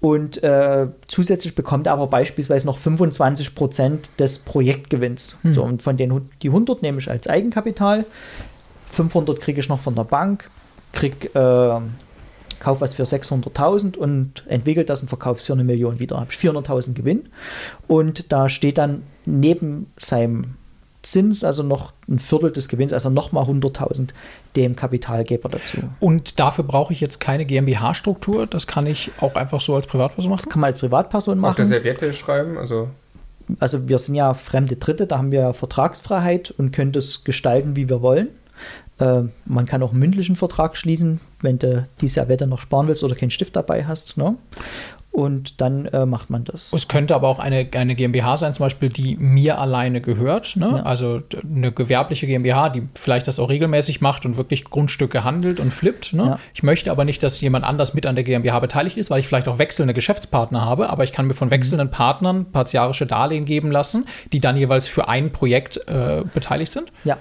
Und 0.00 0.42
äh, 0.42 0.88
zusätzlich 1.08 1.54
bekommt 1.54 1.86
er 1.86 1.94
aber 1.94 2.06
beispielsweise 2.06 2.66
noch 2.66 2.78
25 2.78 3.54
Prozent 3.54 4.10
des 4.18 4.40
Projektgewinns. 4.40 5.38
Mhm. 5.42 5.52
So, 5.52 5.64
und 5.64 5.82
von 5.82 5.96
den 5.96 6.28
die 6.42 6.48
100 6.48 6.82
nehme 6.82 6.98
ich 6.98 7.10
als 7.10 7.28
Eigenkapital, 7.28 8.04
500 8.96 9.40
kriege 9.40 9.60
ich 9.60 9.68
noch 9.68 9.80
von 9.80 9.94
der 9.94 10.04
Bank, 10.04 10.50
krieg, 10.92 11.34
äh, 11.34 11.80
kauf 12.58 12.80
was 12.80 12.94
für 12.94 13.02
600.000 13.02 13.96
und 13.96 14.44
entwickelt 14.48 14.88
das 14.88 15.02
und 15.02 15.08
verkauft 15.08 15.40
es 15.40 15.46
für 15.46 15.52
eine 15.52 15.64
Million 15.64 15.98
wieder. 15.98 16.18
Habe 16.18 16.30
ich 16.30 16.38
400.000 16.38 16.94
Gewinn 16.94 17.28
und 17.86 18.32
da 18.32 18.48
steht 18.48 18.78
dann 18.78 19.02
neben 19.26 19.92
seinem 19.96 20.54
Zins, 21.02 21.44
also 21.44 21.62
noch 21.62 21.92
ein 22.08 22.18
Viertel 22.18 22.50
des 22.50 22.68
Gewinns, 22.68 22.92
also 22.92 23.10
nochmal 23.10 23.44
100.000 23.44 24.08
dem 24.56 24.74
Kapitalgeber 24.74 25.48
dazu. 25.48 25.78
Und 26.00 26.40
dafür 26.40 26.64
brauche 26.64 26.92
ich 26.92 27.00
jetzt 27.00 27.20
keine 27.20 27.44
GmbH-Struktur, 27.44 28.46
das 28.46 28.66
kann 28.66 28.86
ich 28.86 29.12
auch 29.20 29.34
einfach 29.34 29.60
so 29.60 29.76
als 29.76 29.86
Privatperson 29.86 30.30
machen? 30.30 30.42
Das 30.42 30.48
kann 30.48 30.60
man 30.60 30.72
als 30.72 30.80
Privatperson 30.80 31.38
machen. 31.38 31.52
Auch 31.52 31.56
der 31.56 31.66
Serviette 31.66 32.12
schreiben, 32.14 32.58
also 32.58 32.88
also 33.60 33.88
wir 33.88 33.98
sind 33.98 34.16
ja 34.16 34.34
fremde 34.34 34.74
Dritte, 34.74 35.06
da 35.06 35.18
haben 35.18 35.30
wir 35.30 35.54
Vertragsfreiheit 35.54 36.50
und 36.50 36.72
können 36.72 36.90
das 36.90 37.22
gestalten, 37.22 37.76
wie 37.76 37.88
wir 37.88 38.02
wollen. 38.02 38.30
Äh, 38.98 39.22
man 39.44 39.66
kann 39.66 39.82
auch 39.82 39.90
einen 39.90 40.00
mündlichen 40.00 40.36
Vertrag 40.36 40.76
schließen, 40.76 41.20
wenn 41.40 41.58
du 41.58 41.86
die 42.00 42.08
Servette 42.08 42.46
noch 42.46 42.60
sparen 42.60 42.88
willst 42.88 43.04
oder 43.04 43.14
keinen 43.14 43.30
Stift 43.30 43.56
dabei 43.56 43.84
hast. 43.84 44.16
Ne? 44.16 44.36
und 45.16 45.62
dann 45.62 45.86
äh, 45.86 46.04
macht 46.04 46.28
man 46.28 46.44
das. 46.44 46.74
Es 46.74 46.88
könnte 46.88 47.14
aber 47.14 47.28
auch 47.28 47.38
eine, 47.38 47.66
eine 47.74 47.94
GmbH 47.94 48.36
sein, 48.36 48.52
zum 48.52 48.64
Beispiel, 48.64 48.90
die 48.90 49.16
mir 49.16 49.58
alleine 49.58 50.02
gehört. 50.02 50.56
Ne? 50.56 50.66
Ja. 50.76 50.82
Also 50.82 51.22
eine 51.42 51.72
gewerbliche 51.72 52.26
GmbH, 52.26 52.68
die 52.68 52.86
vielleicht 52.94 53.26
das 53.26 53.38
auch 53.38 53.48
regelmäßig 53.48 54.02
macht 54.02 54.26
und 54.26 54.36
wirklich 54.36 54.64
Grundstücke 54.64 55.24
handelt 55.24 55.58
und 55.58 55.70
flippt. 55.70 56.12
Ne? 56.12 56.22
Ja. 56.22 56.38
Ich 56.52 56.62
möchte 56.62 56.90
aber 56.90 57.06
nicht, 57.06 57.22
dass 57.22 57.40
jemand 57.40 57.64
anders 57.64 57.94
mit 57.94 58.04
an 58.04 58.14
der 58.14 58.24
GmbH 58.24 58.60
beteiligt 58.60 58.98
ist, 58.98 59.08
weil 59.08 59.20
ich 59.20 59.26
vielleicht 59.26 59.48
auch 59.48 59.58
wechselnde 59.58 59.94
Geschäftspartner 59.94 60.66
habe, 60.66 60.90
aber 60.90 61.02
ich 61.02 61.12
kann 61.12 61.26
mir 61.26 61.34
von 61.34 61.50
wechselnden 61.50 61.90
Partnern 61.90 62.52
partiarische 62.52 63.06
Darlehen 63.06 63.46
geben 63.46 63.70
lassen, 63.70 64.04
die 64.34 64.40
dann 64.40 64.58
jeweils 64.58 64.86
für 64.86 65.08
ein 65.08 65.32
Projekt 65.32 65.78
äh, 65.88 66.24
beteiligt 66.34 66.72
sind. 66.72 66.92
Ja. 67.04 67.16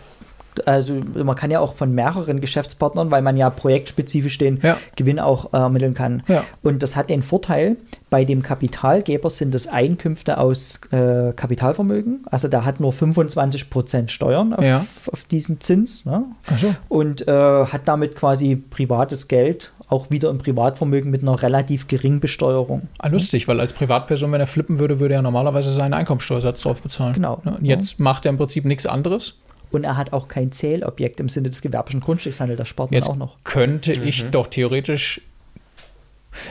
Also 0.67 0.93
man 1.15 1.35
kann 1.35 1.51
ja 1.51 1.59
auch 1.59 1.73
von 1.75 1.93
mehreren 1.93 2.39
Geschäftspartnern, 2.41 3.11
weil 3.11 3.21
man 3.21 3.37
ja 3.37 3.49
projektspezifisch 3.49 4.37
den 4.37 4.59
Ja. 4.61 4.77
Gewinn 4.95 5.19
auch 5.19 5.53
äh, 5.53 5.57
ermitteln 5.57 5.93
kann. 5.93 6.23
Ja. 6.27 6.43
Und 6.63 6.83
das 6.83 6.95
hat 6.95 7.09
den 7.09 7.21
Vorteil, 7.21 7.77
bei 8.09 8.23
dem 8.23 8.43
Kapitalgeber 8.43 9.29
sind 9.29 9.53
es 9.55 9.67
Einkünfte 9.67 10.37
aus 10.37 10.79
äh, 10.91 11.33
Kapitalvermögen. 11.33 12.25
Also 12.31 12.47
der 12.47 12.63
hat 12.65 12.79
nur 12.79 12.93
25% 12.93 14.09
Steuern 14.09 14.53
auf, 14.53 14.63
Ja. 14.63 14.85
auf 15.11 15.23
diesen 15.25 15.59
Zins. 15.61 16.05
Ne? 16.05 16.23
So. 16.59 16.75
Und 16.89 17.27
äh, 17.27 17.31
hat 17.65 17.81
damit 17.87 18.15
quasi 18.15 18.55
privates 18.55 19.27
Geld 19.27 19.71
auch 19.87 20.09
wieder 20.09 20.29
im 20.31 20.39
Privatvermögen 20.39 21.11
mit 21.11 21.21
einer 21.21 21.41
relativ 21.41 21.87
geringen 21.87 22.19
Besteuerung. 22.19 22.83
Ah, 22.97 23.07
lustig, 23.07 23.47
weil 23.47 23.59
als 23.59 23.71
Privatperson, 23.73 24.31
wenn 24.31 24.41
er 24.41 24.47
flippen 24.47 24.79
würde, 24.79 24.99
würde 24.99 25.13
er 25.13 25.21
normalerweise 25.21 25.71
seinen 25.73 25.93
Einkommensteuersatz 25.93 26.61
drauf 26.61 26.81
bezahlen. 26.81 27.13
Genau. 27.13 27.39
Und 27.45 27.63
jetzt 27.63 27.99
macht 27.99 28.25
er 28.25 28.29
im 28.31 28.37
Prinzip 28.37 28.65
nichts 28.65 28.85
anderes. 28.87 29.37
Und 29.75 29.83
er 29.83 29.97
hat 29.97 30.13
auch 30.13 30.27
kein 30.27 30.51
Zählobjekt 30.51 31.19
im 31.19 31.29
Sinne 31.29 31.49
des 31.49 31.61
gewerblichen 31.61 31.99
Grundstückshandels. 31.99 32.57
Das 32.57 32.67
spart 32.67 32.91
man 32.91 32.95
Jetzt 32.95 33.09
auch 33.09 33.15
noch. 33.15 33.37
könnte 33.43 33.93
ich 33.93 34.29
doch 34.29 34.47
theoretisch. 34.47 35.21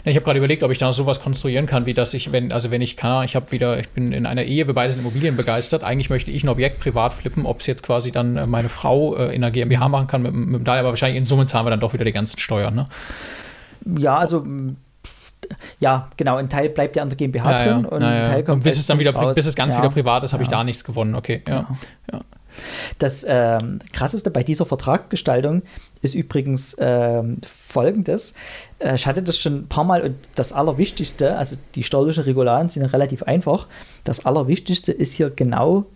Ich 0.05 0.17
habe 0.17 0.25
gerade 0.25 0.39
überlegt, 0.39 0.63
ob 0.63 0.71
ich 0.71 0.79
da 0.79 0.87
noch 0.87 0.95
sowas 0.95 1.21
konstruieren 1.21 1.67
kann, 1.67 1.85
wie 1.87 1.95
dass 1.95 2.15
ich, 2.15 2.33
wenn, 2.33 2.53
also 2.53 2.71
wenn 2.71 2.81
ich 2.81 2.97
kann, 2.97 3.25
ich 3.25 3.37
habe 3.37 3.53
wieder, 3.53 3.79
ich 3.79 3.91
bin 3.91 4.13
in 4.13 4.25
einer 4.25 4.45
Ehe, 4.45 4.67
wir 4.67 4.75
beide 4.75 4.91
sind 4.91 5.03
Immobilien 5.03 5.37
begeistert. 5.37 5.85
Eigentlich 5.85 6.09
möchte 6.09 6.31
ich 6.31 6.43
ein 6.43 6.49
Objekt 6.49 6.81
privat 6.81 7.13
flippen, 7.13 7.45
ob 7.45 7.61
es 7.61 7.67
jetzt 7.67 7.83
quasi 7.83 8.11
dann 8.11 8.37
äh, 8.37 8.47
meine 8.47 8.69
Frau 8.71 9.15
äh, 9.17 9.35
in 9.35 9.45
einer 9.45 9.51
GmbH 9.51 9.89
machen 9.89 10.07
kann 10.07 10.23
mit, 10.23 10.33
mit 10.33 10.67
dem 10.67 10.69
aber 10.69 10.89
wahrscheinlich 10.89 11.19
in 11.19 11.25
Summe 11.25 11.47
zahlen 11.47 11.67
wir 11.67 11.71
dann 11.71 11.81
doch 11.81 11.93
wieder 11.93 12.05
die 12.05 12.13
ganzen 12.13 12.39
Steuern. 12.39 12.75
Ne? 12.75 12.85
Ja, 13.99 14.17
also 14.17 14.45
ja, 15.79 16.09
genau, 16.17 16.37
ein 16.37 16.49
Teil 16.49 16.71
bleibt 16.71 16.97
ja 16.97 17.03
an 17.03 17.11
der 17.11 17.19
GmbH 17.19 17.51
Ja, 17.51 17.67
ja, 17.67 17.75
drin 17.75 17.85
und 17.85 18.03
ja, 18.03 18.09
ein 18.09 18.17
ja. 18.17 18.25
Teil 18.25 18.45
kommt 18.45 18.57
und 18.57 18.65
bis 18.65 18.79
es 18.79 18.87
dann 18.87 18.99
wieder, 18.99 19.15
raus. 19.15 19.37
bis 19.37 19.47
es 19.47 19.55
ganz 19.55 19.75
ja. 19.75 19.81
wieder 19.81 19.91
privat 19.91 20.25
ist, 20.25 20.33
habe 20.33 20.43
ich 20.43 20.51
ja. 20.51 20.59
da 20.59 20.65
nichts 20.65 20.85
gewonnen. 20.85 21.15
Okay, 21.15 21.43
ja. 21.47 21.69
Das 22.99 23.25
ähm, 23.29 23.79
krasseste 23.93 24.31
bei 24.31 24.43
dieser 24.43 24.67
Vertragsgestaltung 24.67 25.62
ist 26.03 26.14
übrigens 26.14 26.77
ähm, 26.79 27.38
folgendes. 27.47 28.35
Äh, 28.79 28.95
ich 28.95 29.07
hatte 29.07 29.23
das 29.23 29.38
schon 29.38 29.61
ein 29.61 29.69
paar 29.69 29.85
Mal 29.85 30.03
und 30.03 30.17
das 30.35 30.53
Allerwichtigste, 30.53 31.37
also 31.37 31.57
die 31.75 31.83
steuerlichen 31.83 32.25
Regularien 32.25 32.69
sind 32.69 32.85
relativ 32.85 33.23
einfach. 33.23 33.67
Das 34.05 34.27
Allerwichtigste 34.27 34.93
ist 34.93 35.12
hier 35.12 35.31
genau 35.31 35.87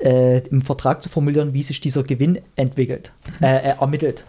äh, 0.00 0.38
im 0.48 0.62
Vertrag 0.62 1.02
zu 1.02 1.08
formulieren, 1.08 1.54
wie 1.54 1.62
sich 1.62 1.80
dieser 1.80 2.02
Gewinn 2.02 2.40
entwickelt, 2.56 3.12
äh, 3.40 3.56
äh, 3.56 3.74
ermittelt. 3.80 4.24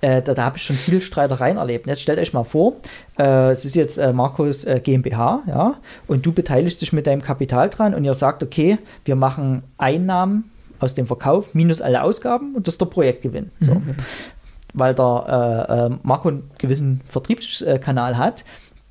Äh, 0.00 0.22
da 0.22 0.34
da 0.34 0.44
habe 0.44 0.56
ich 0.56 0.64
schon 0.64 0.76
viel 0.76 1.00
Streitereien 1.00 1.58
erlebt. 1.58 1.86
Jetzt 1.86 2.02
stellt 2.02 2.18
euch 2.18 2.32
mal 2.32 2.44
vor, 2.44 2.74
äh, 3.18 3.50
es 3.50 3.64
ist 3.64 3.76
jetzt 3.76 3.98
äh, 3.98 4.12
Markus 4.12 4.64
äh, 4.64 4.80
GmbH, 4.82 5.42
ja, 5.46 5.76
und 6.08 6.26
du 6.26 6.32
beteiligst 6.32 6.80
dich 6.80 6.92
mit 6.92 7.06
deinem 7.06 7.22
Kapital 7.22 7.70
dran 7.70 7.94
und 7.94 8.04
ihr 8.04 8.14
sagt, 8.14 8.42
okay, 8.42 8.78
wir 9.04 9.14
machen 9.14 9.62
Einnahmen 9.78 10.50
aus 10.82 10.94
dem 10.94 11.06
Verkauf 11.06 11.54
minus 11.54 11.80
alle 11.80 12.02
Ausgaben 12.02 12.54
und 12.54 12.66
das 12.66 12.74
ist 12.74 12.80
der 12.80 12.86
Projektgewinn. 12.86 13.50
So. 13.60 13.80
Weil 14.74 14.94
der 14.94 15.66
äh, 15.68 15.86
äh, 15.86 15.98
Marco 16.02 16.28
einen 16.28 16.50
gewissen 16.58 17.02
Vertriebskanal 17.06 18.16
hat, 18.16 18.44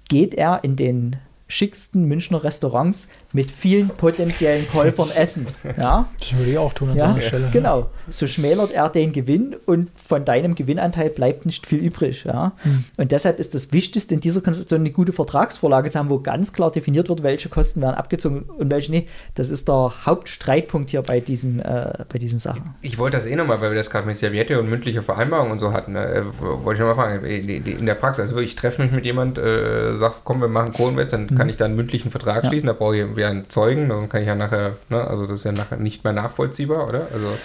geht 0.08 0.34
er 0.34 0.64
in 0.64 0.76
den 0.76 1.16
schicksten 1.48 2.06
Münchner 2.06 2.44
Restaurants 2.44 3.10
mit 3.34 3.50
vielen 3.52 3.90
potenziellen 3.90 4.68
Käufern 4.70 5.10
essen. 5.16 5.48
Ja, 5.78 6.08
Das 6.20 6.38
würde 6.38 6.52
ich 6.52 6.58
auch 6.58 6.74
tun 6.74 6.90
an 6.92 6.98
ja, 6.98 7.08
seiner 7.08 7.22
Stelle. 7.22 7.50
genau. 7.52 7.90
So 8.10 8.28
schmälert 8.28 8.72
er 8.72 8.90
den 8.90 9.14
Gewinn 9.14 9.56
und 9.66 9.90
von 9.96 10.26
deinem 10.26 10.56
Gewinnanteil 10.56 11.10
bleibt 11.10 11.46
nicht 11.46 11.66
viel 11.66 11.80
übrig. 11.80 12.26
Ja? 12.26 12.52
Hm. 12.64 12.84
Und 12.98 13.12
deshalb 13.12 13.40
ist 13.40 13.56
das 13.56 13.72
Wichtigste 13.72 14.14
in 14.14 14.20
dieser 14.20 14.42
Konstellation 14.42 14.82
eine 14.82 14.92
gute 14.92 15.14
Vertragsvorlage 15.14 15.90
zu 15.90 16.00
haben, 16.00 16.10
wo 16.10 16.20
ganz 16.20 16.52
klar 16.54 16.72
definiert 16.72 17.08
wird, 17.10 17.24
welche 17.24 17.50
Kosten 17.50 17.82
werden 17.82 17.96
abgezogen 17.96 18.42
und 18.44 18.70
welche 18.72 18.92
nicht. 18.92 19.08
Das 19.36 19.50
ist 19.50 19.68
der 19.70 19.94
Hauptstreitpunkt 20.06 20.90
hier 20.92 21.02
bei 21.02 21.20
diesen, 21.20 21.60
äh, 21.60 22.04
bei 22.12 22.20
diesen 22.20 22.40
Sachen. 22.40 22.76
Ich 22.82 22.98
wollte 22.98 23.18
das 23.18 23.26
eh 23.26 23.36
nochmal, 23.36 23.62
weil 23.62 23.72
wir 23.72 23.78
das 23.78 23.90
gerade 23.90 24.08
mit 24.08 24.16
Serviette 24.18 24.60
und 24.60 24.70
mündliche 24.70 25.02
Vereinbarung 25.02 25.52
und 25.52 25.60
so 25.60 25.74
hatten. 25.74 25.96
äh, 25.96 26.24
wollte 26.40 26.82
ich 26.84 26.88
nochmal 26.88 26.96
fragen, 26.96 27.26
äh, 27.26 27.38
in 27.38 27.86
der 27.86 27.96
Praxis, 27.96 28.30
also 28.30 28.40
ich 28.40 28.56
treffe 28.56 28.82
mich 28.82 28.92
mit 28.92 29.06
jemand, 29.06 29.38
äh, 29.38 29.96
sage, 29.96 30.16
komm, 30.24 30.42
wir 30.42 30.48
machen 30.48 30.74
Co-Invest, 30.74 31.14
dann 31.14 31.36
kann 31.36 31.50
ich 31.50 31.58
da 31.58 31.66
einen 31.66 31.76
mündlichen 31.76 32.12
Vertrag 32.12 32.44
Ja. 32.44 32.50
schließen, 32.50 32.68
da 32.68 32.74
brauche 32.74 32.98
ich 32.98 33.16
einen 33.30 33.50
Zeugen, 33.50 33.88
sonst 33.90 34.10
kann 34.10 34.22
ich 34.22 34.28
ja 34.28 34.36
nachher, 34.36 34.78
ne, 34.90 35.06
also 35.06 35.24
das 35.24 35.40
ist 35.40 35.44
ja 35.46 35.52
nachher 35.52 35.78
nicht 35.78 36.04
mehr 36.04 36.14
nachvollziehbar, 36.14 36.88
oder? 36.88 37.08
Also 37.14 37.38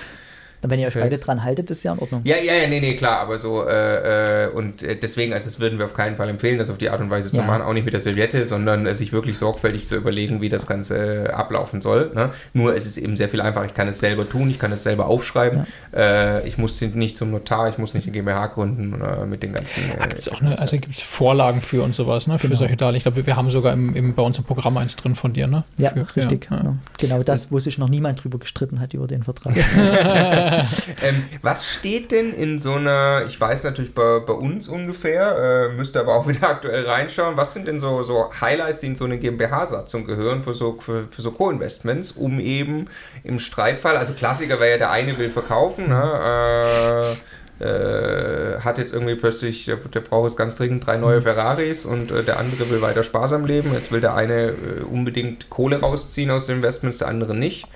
Wenn 0.63 0.81
ihr 0.81 0.89
euch 0.89 0.95
beide 0.95 1.19
dran 1.19 1.45
haltet, 1.45 1.71
ist 1.71 1.83
ja 1.83 1.93
in 1.93 1.99
Ordnung. 1.99 2.23
Ja, 2.25 2.37
ja, 2.37 2.55
ja, 2.55 2.67
nee, 2.69 2.81
nee, 2.81 2.97
klar, 2.97 3.21
aber 3.21 3.39
so, 3.39 3.65
äh, 3.67 4.45
äh, 4.45 4.49
und 4.49 4.83
äh, 4.83 4.97
deswegen, 4.97 5.33
also 5.33 5.45
das 5.47 5.61
würden 5.61 5.79
wir 5.79 5.87
auf 5.87 5.95
keinen 5.95 6.17
Fall 6.17 6.29
empfehlen, 6.29 6.59
das 6.59 6.71
auf 6.71 6.79
die 6.79 6.91
Art 6.91 7.01
und 7.01 7.11
Weise 7.11 7.31
zu 7.31 7.37
Ja. 7.37 7.43
machen, 7.43 7.63
auch 7.63 7.73
nicht 7.73 7.85
mit 7.85 7.95
der 7.95 8.01
Serviette, 8.01 8.47
sondern 8.47 8.87
äh, 8.87 8.95
sich 8.95 9.13
wirklich 9.13 9.39
sorgfältig 9.39 9.87
zu 9.87 9.97
überlegen, 9.97 10.41
wie 10.41 10.49
das 10.49 10.67
Ganze 10.67 11.27
äh, 11.27 11.29
ablaufen 11.31 11.81
soll. 11.81 12.11
Ne? 12.15 12.31
Nur 12.53 12.75
es 12.75 12.87
ist 12.87 12.97
eben 12.99 13.17
sehr 13.17 13.29
viel 13.29 13.41
einfacher, 13.41 13.67
ich 13.67 13.75
kann 13.75 13.89
es 13.89 14.01
selber 14.01 14.29
tun, 14.29 14.51
ich 14.51 14.59
kann 14.59 14.73
es 14.73 14.83
selber 14.83 15.07
aufschreiben, 15.07 15.67
äh, 15.95 16.47
ich 16.49 16.59
muss 16.59 16.81
nicht 16.81 17.17
zum 17.17 17.31
Notar, 17.31 17.69
ich 17.69 17.79
muss 17.79 17.95
nicht 17.95 18.05
eine 18.05 18.13
GmbH 18.13 18.47
gründen 18.49 18.95
oder 18.95 19.25
mit 19.27 19.43
den 19.43 19.53
ganzen... 19.53 19.83
Äh, 19.91 19.97
Da 19.99 20.07
gibt 20.07 20.21
es 20.21 20.29
auch 20.29 20.41
eine, 20.41 20.59
also 20.59 20.77
gibt's 20.79 21.03
Vorlagen 21.03 21.61
für 21.63 21.83
und 21.83 21.95
sowas, 21.95 22.27
ne? 22.27 22.39
Für 22.39 22.47
Genau. 22.49 22.59
solche 22.59 22.77
Darlehen. 22.77 22.97
Ich 22.99 23.03
glaube, 23.05 23.17
wir, 23.17 23.27
wir 23.27 23.37
haben 23.37 23.51
sogar 23.51 23.73
im, 23.73 23.95
im, 23.95 24.15
bei 24.15 24.23
uns 24.23 24.39
im 24.39 24.45
Programm 24.45 24.77
eins 24.77 24.97
drin 24.97 25.15
von 25.15 25.33
dir, 25.33 25.47
ne? 25.47 25.65
Ja, 25.79 25.91
für, 25.91 26.07
richtig. 26.17 26.49
Ja, 26.51 26.57
ja. 26.57 26.63
Ja. 26.65 26.75
Genau 26.99 27.23
das, 27.23 27.53
wo 27.53 27.59
sich 27.61 27.79
noch 27.79 27.89
niemand 27.89 28.23
drüber 28.25 28.39
gestritten 28.39 28.81
hat 28.81 28.95
über 28.95 29.07
den 29.07 29.23
Vertrag. 29.23 29.55
Ähm, 31.03 31.25
was 31.43 31.67
steht 31.67 32.13
denn 32.13 32.33
in 32.33 32.59
so 32.59 32.75
einer, 32.75 33.25
ich 33.29 33.41
weiß 33.41 33.65
natürlich 33.65 33.95
bei, 33.95 34.21
bei 34.21 34.33
uns 34.33 34.69
ungefähr, 34.69 35.69
äh, 35.71 35.75
müsste 35.75 36.01
aber 36.01 36.15
auch 36.15 36.27
wieder 36.27 36.49
aktuell 36.49 36.85
reinschauen, 36.85 37.37
was 37.37 37.53
sind 37.53 37.69
denn 37.69 37.79
so, 37.79 38.03
so 38.03 38.31
Highlights, 38.41 38.81
die 38.81 38.87
in 38.87 38.97
so 38.97 39.05
eine 39.05 39.19
GmbH-Satzung 39.19 40.07
gehören 40.07 40.43
für 40.43 40.55
so, 40.55 40.79
für, 40.81 41.05
für 41.09 41.23
so 41.23 41.33
Co-Investments, 41.33 42.13
um 42.13 42.41
eben 42.41 42.87
im 43.25 43.39
Streitfall, 43.39 43.97
also 43.97 44.15
Klassiker 44.15 44.61
wäre 44.61 44.73
ja, 44.73 44.79
der 44.79 44.91
eine 44.91 45.19
will 45.19 45.31
verkaufen, 45.31 45.89
ne, 45.89 47.13
äh, 47.61 47.65
äh, 47.65 48.61
hat 48.61 48.79
jetzt 48.79 48.93
irgendwie 48.93 49.15
plötzlich, 49.15 49.65
der, 49.65 49.77
der 49.77 50.01
braucht 50.01 50.29
jetzt 50.29 50.37
ganz 50.37 50.57
dringend 50.57 50.87
drei 50.87 50.97
neue 50.97 51.23
Ferraris 51.23 51.87
und 51.87 52.11
äh, 52.11 52.23
der 52.23 52.39
andere 52.39 52.69
will 52.71 52.83
weiter 52.83 53.03
sparsam 53.03 53.47
leben. 53.47 53.73
Jetzt 53.73 53.91
will 53.91 54.03
der 54.03 54.15
eine 54.15 54.49
äh, 54.49 54.83
unbedingt 54.83 55.49
Kohle 55.49 55.81
rausziehen 55.81 56.31
aus 56.31 56.47
den 56.47 56.57
Investments, 56.57 56.99
der 56.99 57.09
andere 57.09 57.35
nicht. 57.35 57.67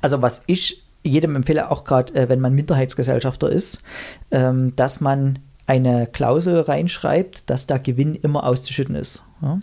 Also 0.00 0.22
was 0.22 0.44
ich 0.46 0.85
jedem 1.06 1.36
empfehle, 1.36 1.70
auch 1.70 1.84
gerade 1.84 2.14
äh, 2.14 2.28
wenn 2.28 2.40
man 2.40 2.54
Minderheitsgesellschafter 2.54 3.48
ist, 3.48 3.82
ähm, 4.30 4.74
dass 4.76 5.00
man 5.00 5.38
eine 5.66 6.06
Klausel 6.06 6.60
reinschreibt, 6.60 7.50
dass 7.50 7.66
der 7.66 7.80
Gewinn 7.80 8.14
immer 8.14 8.44
auszuschütten 8.44 8.94
ist. 8.94 9.22
Ja? 9.42 9.60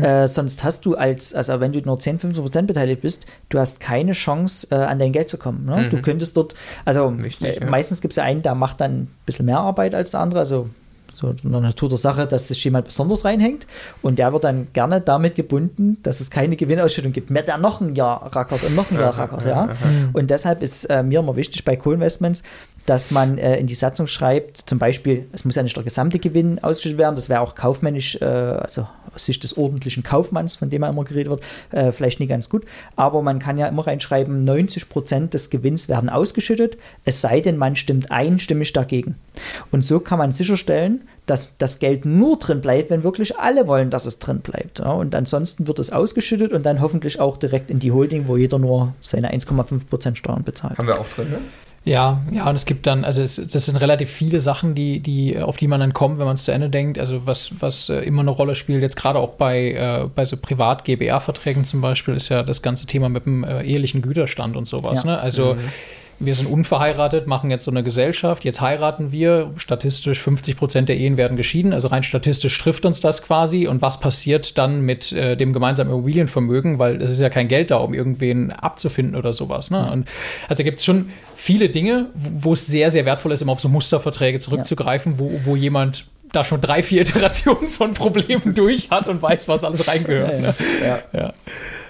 Äh, 0.00 0.28
sonst 0.28 0.62
hast 0.64 0.86
du 0.86 0.94
als, 0.94 1.34
also 1.34 1.60
wenn 1.60 1.72
du 1.72 1.80
nur 1.80 1.98
10, 1.98 2.20
15 2.20 2.42
Prozent 2.42 2.68
beteiligt 2.68 3.02
bist, 3.02 3.26
du 3.48 3.58
hast 3.58 3.80
keine 3.80 4.12
Chance, 4.12 4.68
äh, 4.70 4.76
an 4.76 4.98
dein 4.98 5.12
Geld 5.12 5.28
zu 5.28 5.36
kommen. 5.36 5.66
Ne? 5.66 5.88
Du 5.90 6.00
könntest 6.00 6.36
dort, 6.36 6.54
also 6.84 7.12
Wichtig, 7.18 7.56
äh, 7.56 7.60
ja. 7.60 7.70
meistens 7.70 8.00
gibt 8.00 8.12
es 8.12 8.16
ja 8.16 8.22
einen, 8.22 8.42
der 8.42 8.54
macht 8.54 8.80
dann 8.80 8.92
ein 8.92 9.08
bisschen 9.26 9.46
mehr 9.46 9.58
Arbeit 9.58 9.94
als 9.94 10.12
der 10.12 10.20
andere, 10.20 10.40
also 10.40 10.70
so 11.20 11.34
in 11.42 11.52
der 11.52 11.60
Natur 11.60 11.88
der 11.88 11.98
Sache, 11.98 12.26
dass 12.26 12.48
sich 12.48 12.64
jemand 12.64 12.86
besonders 12.86 13.24
reinhängt 13.24 13.66
und 14.02 14.18
der 14.18 14.32
wird 14.32 14.44
dann 14.44 14.68
gerne 14.72 15.00
damit 15.00 15.34
gebunden, 15.34 15.98
dass 16.02 16.20
es 16.20 16.30
keine 16.30 16.56
Gewinnausschüttung 16.56 17.12
gibt. 17.12 17.30
Mehr 17.30 17.42
der 17.42 17.58
noch 17.58 17.80
ein 17.80 17.94
Jahr 17.94 18.34
rackert 18.34 18.62
und 18.64 18.74
noch 18.74 18.90
ein 18.90 18.98
Jahr 18.98 19.16
rackert, 19.16 19.44
ja. 19.44 19.68
Und 20.12 20.30
deshalb 20.30 20.62
ist 20.62 20.84
äh, 20.84 21.02
mir 21.02 21.20
immer 21.20 21.36
wichtig 21.36 21.64
bei 21.64 21.76
Co-Investments, 21.76 22.42
dass 22.86 23.10
man 23.10 23.38
äh, 23.38 23.56
in 23.58 23.66
die 23.66 23.74
Satzung 23.74 24.06
schreibt, 24.06 24.56
zum 24.56 24.78
Beispiel, 24.78 25.26
es 25.32 25.44
muss 25.44 25.54
ja 25.54 25.62
nicht 25.62 25.76
der 25.76 25.84
gesamte 25.84 26.18
Gewinn 26.18 26.58
ausgeschüttet 26.62 26.98
werden, 26.98 27.14
das 27.14 27.28
wäre 27.28 27.40
auch 27.40 27.54
kaufmännisch, 27.54 28.16
äh, 28.20 28.24
also 28.24 28.86
aus 29.14 29.26
Sicht 29.26 29.42
des 29.44 29.56
ordentlichen 29.56 30.02
Kaufmanns, 30.02 30.56
von 30.56 30.70
dem 30.70 30.82
ja 30.82 30.88
immer 30.88 31.04
geredet 31.04 31.30
wird, 31.30 31.42
äh, 31.72 31.92
vielleicht 31.92 32.20
nicht 32.20 32.30
ganz 32.30 32.48
gut. 32.48 32.64
Aber 32.96 33.22
man 33.22 33.38
kann 33.38 33.58
ja 33.58 33.66
immer 33.66 33.86
reinschreiben, 33.86 34.40
90 34.40 34.88
Prozent 34.88 35.34
des 35.34 35.50
Gewinns 35.50 35.88
werden 35.88 36.08
ausgeschüttet, 36.08 36.78
es 37.04 37.20
sei 37.20 37.40
denn, 37.40 37.56
man 37.56 37.76
stimmt 37.76 38.10
einstimmig 38.10 38.72
dagegen. 38.72 39.16
Und 39.70 39.84
so 39.84 40.00
kann 40.00 40.18
man 40.18 40.32
sicherstellen, 40.32 41.02
dass 41.26 41.56
das 41.58 41.78
Geld 41.78 42.04
nur 42.04 42.38
drin 42.38 42.60
bleibt, 42.60 42.90
wenn 42.90 43.04
wirklich 43.04 43.38
alle 43.38 43.68
wollen, 43.68 43.90
dass 43.90 44.04
es 44.04 44.18
drin 44.18 44.40
bleibt. 44.40 44.80
Ja, 44.80 44.92
und 44.92 45.14
ansonsten 45.14 45.68
wird 45.68 45.78
es 45.78 45.92
ausgeschüttet 45.92 46.52
und 46.52 46.64
dann 46.66 46.80
hoffentlich 46.80 47.20
auch 47.20 47.36
direkt 47.36 47.70
in 47.70 47.78
die 47.78 47.92
Holding, 47.92 48.26
wo 48.26 48.36
jeder 48.36 48.58
nur 48.58 48.94
seine 49.00 49.32
1,5 49.32 49.86
Prozent 49.88 50.18
Steuern 50.18 50.42
bezahlt. 50.42 50.76
Haben 50.76 50.88
wir 50.88 50.98
auch 50.98 51.08
drin, 51.14 51.30
ne? 51.30 51.38
Ja, 51.84 52.20
ja, 52.30 52.46
und 52.46 52.56
es 52.56 52.66
gibt 52.66 52.86
dann, 52.86 53.04
also 53.04 53.22
es, 53.22 53.36
das 53.36 53.64
sind 53.64 53.76
relativ 53.76 54.10
viele 54.10 54.40
Sachen, 54.40 54.74
die, 54.74 55.00
die, 55.00 55.38
auf 55.38 55.56
die 55.56 55.66
man 55.66 55.80
dann 55.80 55.94
kommt, 55.94 56.18
wenn 56.18 56.26
man 56.26 56.34
es 56.34 56.44
zu 56.44 56.52
Ende 56.52 56.68
denkt. 56.68 56.98
Also 56.98 57.22
was, 57.24 57.52
was 57.58 57.88
äh, 57.88 58.00
immer 58.00 58.20
eine 58.20 58.30
Rolle 58.30 58.54
spielt, 58.54 58.82
jetzt 58.82 58.96
gerade 58.96 59.18
auch 59.18 59.30
bei, 59.30 59.72
äh, 59.72 60.08
bei 60.14 60.26
so 60.26 60.36
Privat-GBR-Verträgen 60.36 61.64
zum 61.64 61.80
Beispiel, 61.80 62.14
ist 62.14 62.28
ja 62.28 62.42
das 62.42 62.60
ganze 62.60 62.84
Thema 62.84 63.08
mit 63.08 63.24
dem 63.24 63.44
äh, 63.44 63.62
ehelichen 63.62 64.02
Güterstand 64.02 64.56
und 64.56 64.66
sowas. 64.66 65.04
Ja. 65.04 65.12
Ne? 65.12 65.20
Also 65.20 65.56
wir 66.20 66.34
sind 66.34 66.46
unverheiratet, 66.46 67.26
machen 67.26 67.50
jetzt 67.50 67.64
so 67.64 67.70
eine 67.70 67.82
Gesellschaft, 67.82 68.44
jetzt 68.44 68.60
heiraten 68.60 69.10
wir, 69.10 69.52
statistisch 69.56 70.20
50 70.20 70.54
Prozent 70.56 70.88
der 70.90 70.98
Ehen 70.98 71.16
werden 71.16 71.38
geschieden, 71.38 71.72
also 71.72 71.88
rein 71.88 72.02
statistisch 72.02 72.58
trifft 72.58 72.84
uns 72.84 73.00
das 73.00 73.22
quasi. 73.22 73.66
Und 73.66 73.80
was 73.80 74.00
passiert 74.00 74.58
dann 74.58 74.82
mit 74.82 75.12
äh, 75.12 75.36
dem 75.36 75.54
gemeinsamen 75.54 75.90
Immobilienvermögen? 75.90 76.78
Weil 76.78 77.00
es 77.00 77.10
ist 77.10 77.20
ja 77.20 77.30
kein 77.30 77.48
Geld 77.48 77.70
da, 77.70 77.78
um 77.78 77.94
irgendwen 77.94 78.52
abzufinden 78.52 79.16
oder 79.16 79.32
sowas. 79.32 79.70
Ne? 79.70 79.90
Und 79.90 80.08
also 80.46 80.62
gibt 80.62 80.78
es 80.78 80.84
schon 80.84 81.08
viele 81.36 81.70
Dinge, 81.70 82.10
wo 82.14 82.52
es 82.52 82.66
sehr, 82.66 82.90
sehr 82.90 83.06
wertvoll 83.06 83.32
ist, 83.32 83.40
immer 83.40 83.52
auf 83.52 83.60
so 83.60 83.70
Musterverträge 83.70 84.40
zurückzugreifen, 84.40 85.12
ja. 85.12 85.18
wo, 85.18 85.40
wo 85.44 85.56
jemand 85.56 86.04
da 86.32 86.44
schon 86.44 86.60
drei, 86.60 86.82
vier 86.82 87.00
Iterationen 87.00 87.70
von 87.70 87.94
Problemen 87.94 88.54
durch 88.54 88.90
hat 88.90 89.08
und 89.08 89.22
weiß, 89.22 89.48
was 89.48 89.64
alles 89.64 89.88
reingehört. 89.88 90.38
Ne? 90.38 90.54
Ja, 90.82 90.98
ja. 91.12 91.32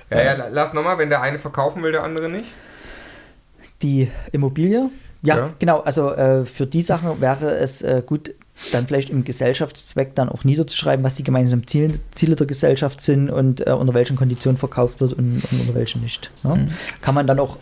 ja. 0.09 0.23
ja 0.23 0.49
lass 0.53 0.73
nochmal, 0.73 0.99
wenn 0.99 1.11
der 1.11 1.21
eine 1.21 1.41
verkaufen 1.41 1.83
will, 1.83 1.91
der 1.91 2.05
andere 2.05 2.29
nicht. 2.29 2.47
Die 3.83 4.09
Immobilie? 4.33 4.91
Ja, 5.23 5.37
ja. 5.37 5.51
genau. 5.59 5.81
Also 5.81 6.13
äh, 6.13 6.45
für 6.45 6.67
die 6.67 6.83
Sachen 6.83 7.21
wäre 7.21 7.57
es 7.57 7.83
äh, 7.83 8.03
gut, 8.05 8.33
dann 8.73 8.87
vielleicht 8.87 9.11
im 9.11 9.25
Gesellschaftszweck 9.25 10.15
dann 10.15 10.29
auch 10.29 10.45
niederzuschreiben, 10.45 11.05
was 11.05 11.15
die 11.15 11.25
gemeinsamen 11.25 11.67
Ziele, 11.67 11.95
Ziele 12.15 12.37
der 12.37 12.47
Gesellschaft 12.47 13.01
sind 13.01 13.31
und 13.31 13.67
äh, 13.67 13.73
unter 13.73 13.95
welchen 13.95 14.17
Konditionen 14.17 14.59
verkauft 14.59 15.01
wird 15.01 15.13
und, 15.15 15.43
und 15.51 15.61
unter 15.61 15.75
welchen 15.75 16.03
nicht. 16.03 16.31
Ne? 16.43 16.57
Mhm. 16.57 16.71
Kann 17.01 17.15
man 17.15 17.27
dann 17.27 17.39
auch, 17.39 17.57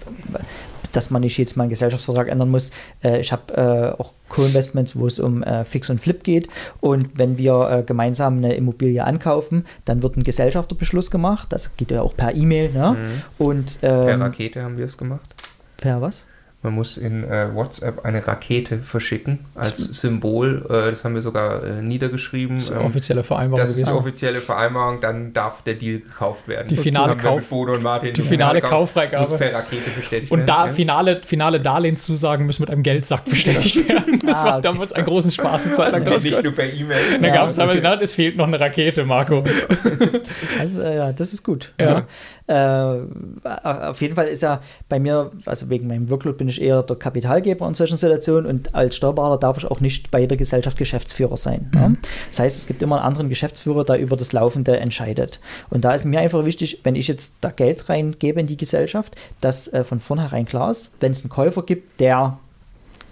dass 0.92 1.10
man 1.10 1.22
nicht 1.22 1.38
jetzt 1.38 1.56
mal 1.56 1.64
einen 1.64 1.70
Gesellschaftsvertrag 1.70 2.28
ändern 2.28 2.50
muss. 2.50 2.72
Äh, 3.02 3.20
ich 3.20 3.32
habe 3.32 3.54
äh, 3.54 4.00
auch 4.00 4.12
Co-Investments, 4.28 4.96
wo 4.96 5.06
es 5.06 5.18
um 5.18 5.42
äh, 5.42 5.64
Fix 5.64 5.88
und 5.88 6.00
Flip 6.00 6.22
geht. 6.24 6.48
Und 6.80 7.10
wenn 7.14 7.38
wir 7.38 7.84
gemeinsam 7.86 8.38
eine 8.38 8.54
Immobilie 8.54 9.02
ankaufen, 9.04 9.66
dann 9.84 10.02
wird 10.02 10.16
ein 10.16 10.22
Gesellschafterbeschluss 10.24 11.10
gemacht. 11.10 11.48
Das 11.50 11.76
geht 11.76 11.90
ja 11.90 12.02
auch 12.02 12.16
per 12.16 12.34
E-Mail. 12.34 12.70
Ne? 12.72 12.96
Mhm. 12.98 13.44
Und, 13.44 13.78
ähm, 13.82 14.06
per 14.06 14.20
Rakete 14.20 14.62
haben 14.62 14.76
wir 14.76 14.84
es 14.84 14.98
gemacht. 14.98 15.34
Per 15.78 15.98
was? 16.00 16.27
Man 16.60 16.74
muss 16.74 16.96
in 16.96 17.22
äh, 17.22 17.54
WhatsApp 17.54 18.04
eine 18.04 18.26
Rakete 18.26 18.78
verschicken 18.78 19.38
als 19.54 19.76
Symbol. 19.78 20.66
Äh, 20.68 20.90
das 20.90 21.04
haben 21.04 21.14
wir 21.14 21.22
sogar 21.22 21.62
äh, 21.62 21.82
niedergeschrieben. 21.82 22.56
Das 22.56 22.64
ist 22.64 22.70
eine 22.72 22.80
ähm, 22.80 22.86
offizielle 22.86 23.22
Vereinbarung. 23.22 23.64
Das 23.64 23.76
ist 23.76 23.86
eine 23.86 23.96
offizielle 23.96 24.40
Vereinbarung. 24.40 25.00
Dann 25.00 25.32
darf 25.32 25.62
der 25.62 25.74
Deal 25.74 26.00
gekauft 26.00 26.48
werden. 26.48 26.66
Die 26.66 26.76
finale, 26.76 27.16
Kauf, 27.16 27.48
Martin, 27.80 28.12
die 28.12 28.22
finale 28.22 28.60
Kauffreigabe 28.60 29.28
muss 29.28 29.38
per 29.38 29.54
Rakete 29.54 29.90
bestätigt 29.90 30.32
und 30.32 30.40
werden. 30.40 30.50
Und 30.50 30.68
da 30.68 30.72
finale, 30.72 31.20
finale 31.22 31.60
Darlehenszusagen 31.60 32.44
müssen 32.44 32.62
mit 32.62 32.70
einem 32.70 32.82
Geldsack 32.82 33.24
bestätigt 33.24 33.88
werden. 33.88 34.18
Das 34.28 34.42
ah, 34.42 34.44
war 34.44 34.52
okay. 34.54 34.62
damals 34.62 34.92
einen 34.92 35.06
großen 35.06 35.30
Spaß 35.30 35.66
eine 35.66 35.74
Zeit. 35.74 35.94
Also 35.94 36.28
nicht 36.28 36.42
nur 36.42 36.52
per 36.52 36.70
E-Mail. 36.70 37.18
Da 37.22 37.28
gab 37.30 37.48
es 37.48 37.54
damals, 37.54 37.80
na, 37.82 37.98
es 37.98 38.12
fehlt 38.12 38.36
noch 38.36 38.46
eine 38.46 38.60
Rakete, 38.60 39.04
Marco. 39.04 39.44
Also, 40.58 40.82
ja, 40.82 41.12
das 41.12 41.32
ist 41.32 41.42
gut. 41.42 41.72
Ja. 41.80 42.04
Äh, 42.46 43.00
auf 43.44 44.00
jeden 44.00 44.14
Fall 44.14 44.28
ist 44.28 44.42
ja 44.42 44.60
bei 44.88 44.98
mir, 44.98 45.30
also 45.44 45.68
wegen 45.68 45.86
meinem 45.86 46.10
Workload 46.10 46.38
bin 46.38 46.47
ich 46.48 46.60
eher 46.60 46.82
der 46.82 46.96
Kapitalgeber 46.96 47.66
in 47.66 47.74
solchen 47.74 47.96
Situationen 47.96 48.48
und 48.48 48.74
als 48.74 48.96
Steuerberater 48.96 49.38
darf 49.38 49.58
ich 49.58 49.64
auch 49.66 49.80
nicht 49.80 50.10
bei 50.10 50.26
der 50.26 50.36
Gesellschaft 50.36 50.76
Geschäftsführer 50.76 51.36
sein. 51.36 51.70
Mhm. 51.72 51.78
Ja? 51.78 51.92
Das 52.30 52.40
heißt, 52.40 52.58
es 52.58 52.66
gibt 52.66 52.82
immer 52.82 52.96
einen 52.96 53.06
anderen 53.06 53.28
Geschäftsführer, 53.28 53.84
der 53.84 53.98
über 53.98 54.16
das 54.16 54.32
Laufende 54.32 54.78
entscheidet. 54.78 55.40
Und 55.70 55.84
da 55.84 55.92
ist 55.92 56.04
mir 56.04 56.20
einfach 56.20 56.44
wichtig, 56.44 56.80
wenn 56.84 56.94
ich 56.94 57.08
jetzt 57.08 57.36
da 57.40 57.50
Geld 57.50 57.88
reingebe 57.88 58.40
in 58.40 58.46
die 58.46 58.56
Gesellschaft, 58.56 59.16
dass 59.40 59.68
äh, 59.68 59.84
von 59.84 60.00
vornherein 60.00 60.46
klar 60.46 60.70
ist, 60.70 60.92
wenn 61.00 61.12
es 61.12 61.22
einen 61.22 61.30
Käufer 61.30 61.62
gibt, 61.62 62.00
der 62.00 62.38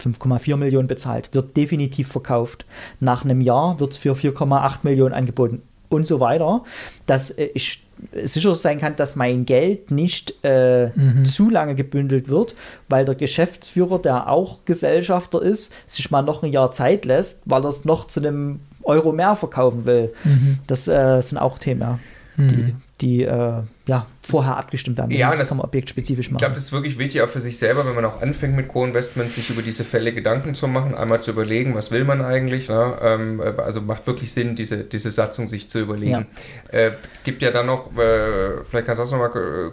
5,4 0.01 0.57
Millionen 0.57 0.89
bezahlt, 0.89 1.35
wird 1.35 1.57
definitiv 1.57 2.09
verkauft. 2.09 2.67
Nach 3.01 3.25
einem 3.25 3.41
Jahr 3.41 3.81
wird 3.81 3.93
es 3.93 3.99
für 3.99 4.15
4,8 4.15 4.79
Millionen 4.83 5.15
angeboten 5.15 5.63
und 5.89 6.07
so 6.07 6.21
weiter, 6.21 6.65
dass 7.07 7.31
äh, 7.31 7.51
ich 7.55 7.86
sicher 8.25 8.55
sein 8.55 8.79
kann, 8.79 8.97
dass 8.97 9.17
mein 9.17 9.47
Geld 9.47 9.91
nicht 9.91 10.35
äh, 10.43 10.89
mhm. 10.95 11.25
zu 11.25 11.51
lange 11.51 11.75
gebündelt 11.75 12.29
wird, 12.29 12.55
weil 12.89 13.05
der 13.05 13.15
Geschäftsführer, 13.15 13.99
der 13.99 14.29
auch 14.29 14.65
Gesellschafter 14.65 15.43
ist, 15.43 15.73
sich 15.87 16.11
mal 16.11 16.23
noch 16.23 16.43
ein 16.43 16.53
Jahr 16.53 16.73
Zeit 16.73 17.05
lässt, 17.05 17.43
weil 17.47 17.65
er 17.65 17.69
es 17.69 17.85
noch 17.85 18.07
zu 18.07 18.21
einem 18.21 18.61
Euro 18.83 19.13
mehr 19.13 19.37
verkaufen 19.37 19.87
will. 19.87 20.13
Mhm. 20.25 20.59
Das 20.67 20.89
äh, 20.89 21.21
sind 21.21 21.39
auch 21.39 21.59
Themen, 21.59 21.99
mhm. 22.37 22.49
die, 22.49 22.75
die 23.01 23.23
äh, 23.25 23.63
ja, 23.87 24.07
vorher 24.27 24.57
abgestimmt 24.57 24.99
werden. 24.99 25.13
Ja, 25.13 25.31
das, 25.31 25.41
das, 25.41 25.49
kann 25.49 25.59
man 25.59 25.67
objektspezifisch 25.67 26.31
machen. 26.31 26.37
Ich 26.37 26.41
glaube, 26.41 26.57
das 26.57 26.65
ist 26.65 26.73
wirklich 26.73 26.99
wichtig 26.99 27.23
auch 27.23 27.29
für 27.29 27.41
sich 27.41 27.59
selber, 27.59 27.87
wenn 27.87 27.95
man 27.95 28.05
auch 28.05 28.21
anfängt 28.21 28.57
mit 28.57 28.67
Co-Investments, 28.67 29.37
sich 29.37 29.51
über 29.51 29.63
diese 29.63 29.85
Fälle 29.85 30.13
Gedanken 30.13 30.57
zu 30.57 30.67
machen, 30.67 30.97
einmal 30.97 31.23
zu 31.23 31.31
überlegen, 31.31 31.77
was 31.77 31.93
will 31.93 32.03
man 32.03 32.21
eigentlich. 32.21 32.69
Ne? 32.69 32.99
Ähm, 33.01 33.41
also 33.59 33.81
macht 33.81 34.07
wirklich 34.09 34.33
Sinn, 34.33 34.57
diese, 34.57 34.79
diese 34.79 35.13
Satzung 35.13 35.47
sich 35.47 35.71
zu 35.71 35.79
überlegen. 35.79 36.27
Ja. 36.73 36.79
Äh, 36.79 36.93
gibt 37.23 37.41
ja 37.41 37.53
dann 37.53 37.67
noch, 37.67 37.97
äh, 37.97 38.65
vielleicht 38.69 38.87
kannst 38.87 38.99
du 38.99 39.05
das 39.05 39.11
nochmal 39.13 39.71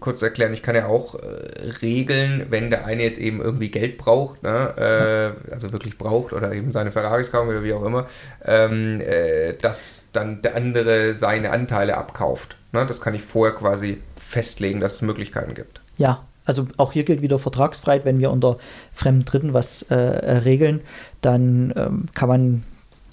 kurz 0.00 0.22
erklären, 0.22 0.54
ich 0.54 0.62
kann 0.62 0.74
ja 0.74 0.86
auch 0.86 1.16
äh, 1.16 1.70
regeln, 1.82 2.46
wenn 2.48 2.70
der 2.70 2.86
eine 2.86 3.02
jetzt 3.02 3.18
eben 3.18 3.42
irgendwie 3.42 3.70
Geld 3.70 3.98
braucht, 3.98 4.42
ne? 4.42 5.36
Äh, 5.46 5.52
also 5.52 5.72
wirklich 5.72 5.98
braucht 5.98 6.32
oder 6.32 6.52
eben 6.52 6.72
seine 6.72 6.90
Ferraris 6.90 7.30
kaufen 7.30 7.50
oder 7.50 7.64
wie 7.64 7.74
auch 7.74 7.84
immer, 7.84 8.06
ähm, 8.46 9.02
äh, 9.02 9.52
dass 9.52 10.08
dann 10.14 10.40
der 10.40 10.56
andere 10.56 11.14
seine 11.14 11.50
Anteile 11.50 11.98
abkauft. 11.98 12.56
Ne? 12.72 12.86
Das 12.86 13.00
kann 13.00 13.14
ich 13.14 13.22
vorher 13.22 13.54
quasi 13.54 14.00
festlegen, 14.16 14.80
dass 14.80 14.96
es 14.96 15.02
Möglichkeiten 15.02 15.54
gibt. 15.54 15.80
Ja, 15.96 16.24
also 16.44 16.68
auch 16.76 16.92
hier 16.92 17.04
gilt 17.04 17.22
wieder 17.22 17.38
Vertragsfreiheit, 17.38 18.04
wenn 18.04 18.18
wir 18.18 18.30
unter 18.30 18.58
fremden 18.92 19.24
Dritten 19.24 19.54
was 19.54 19.82
äh, 19.82 19.94
regeln, 19.94 20.80
dann 21.20 21.72
ähm, 21.76 22.06
kann 22.14 22.28
man 22.28 22.64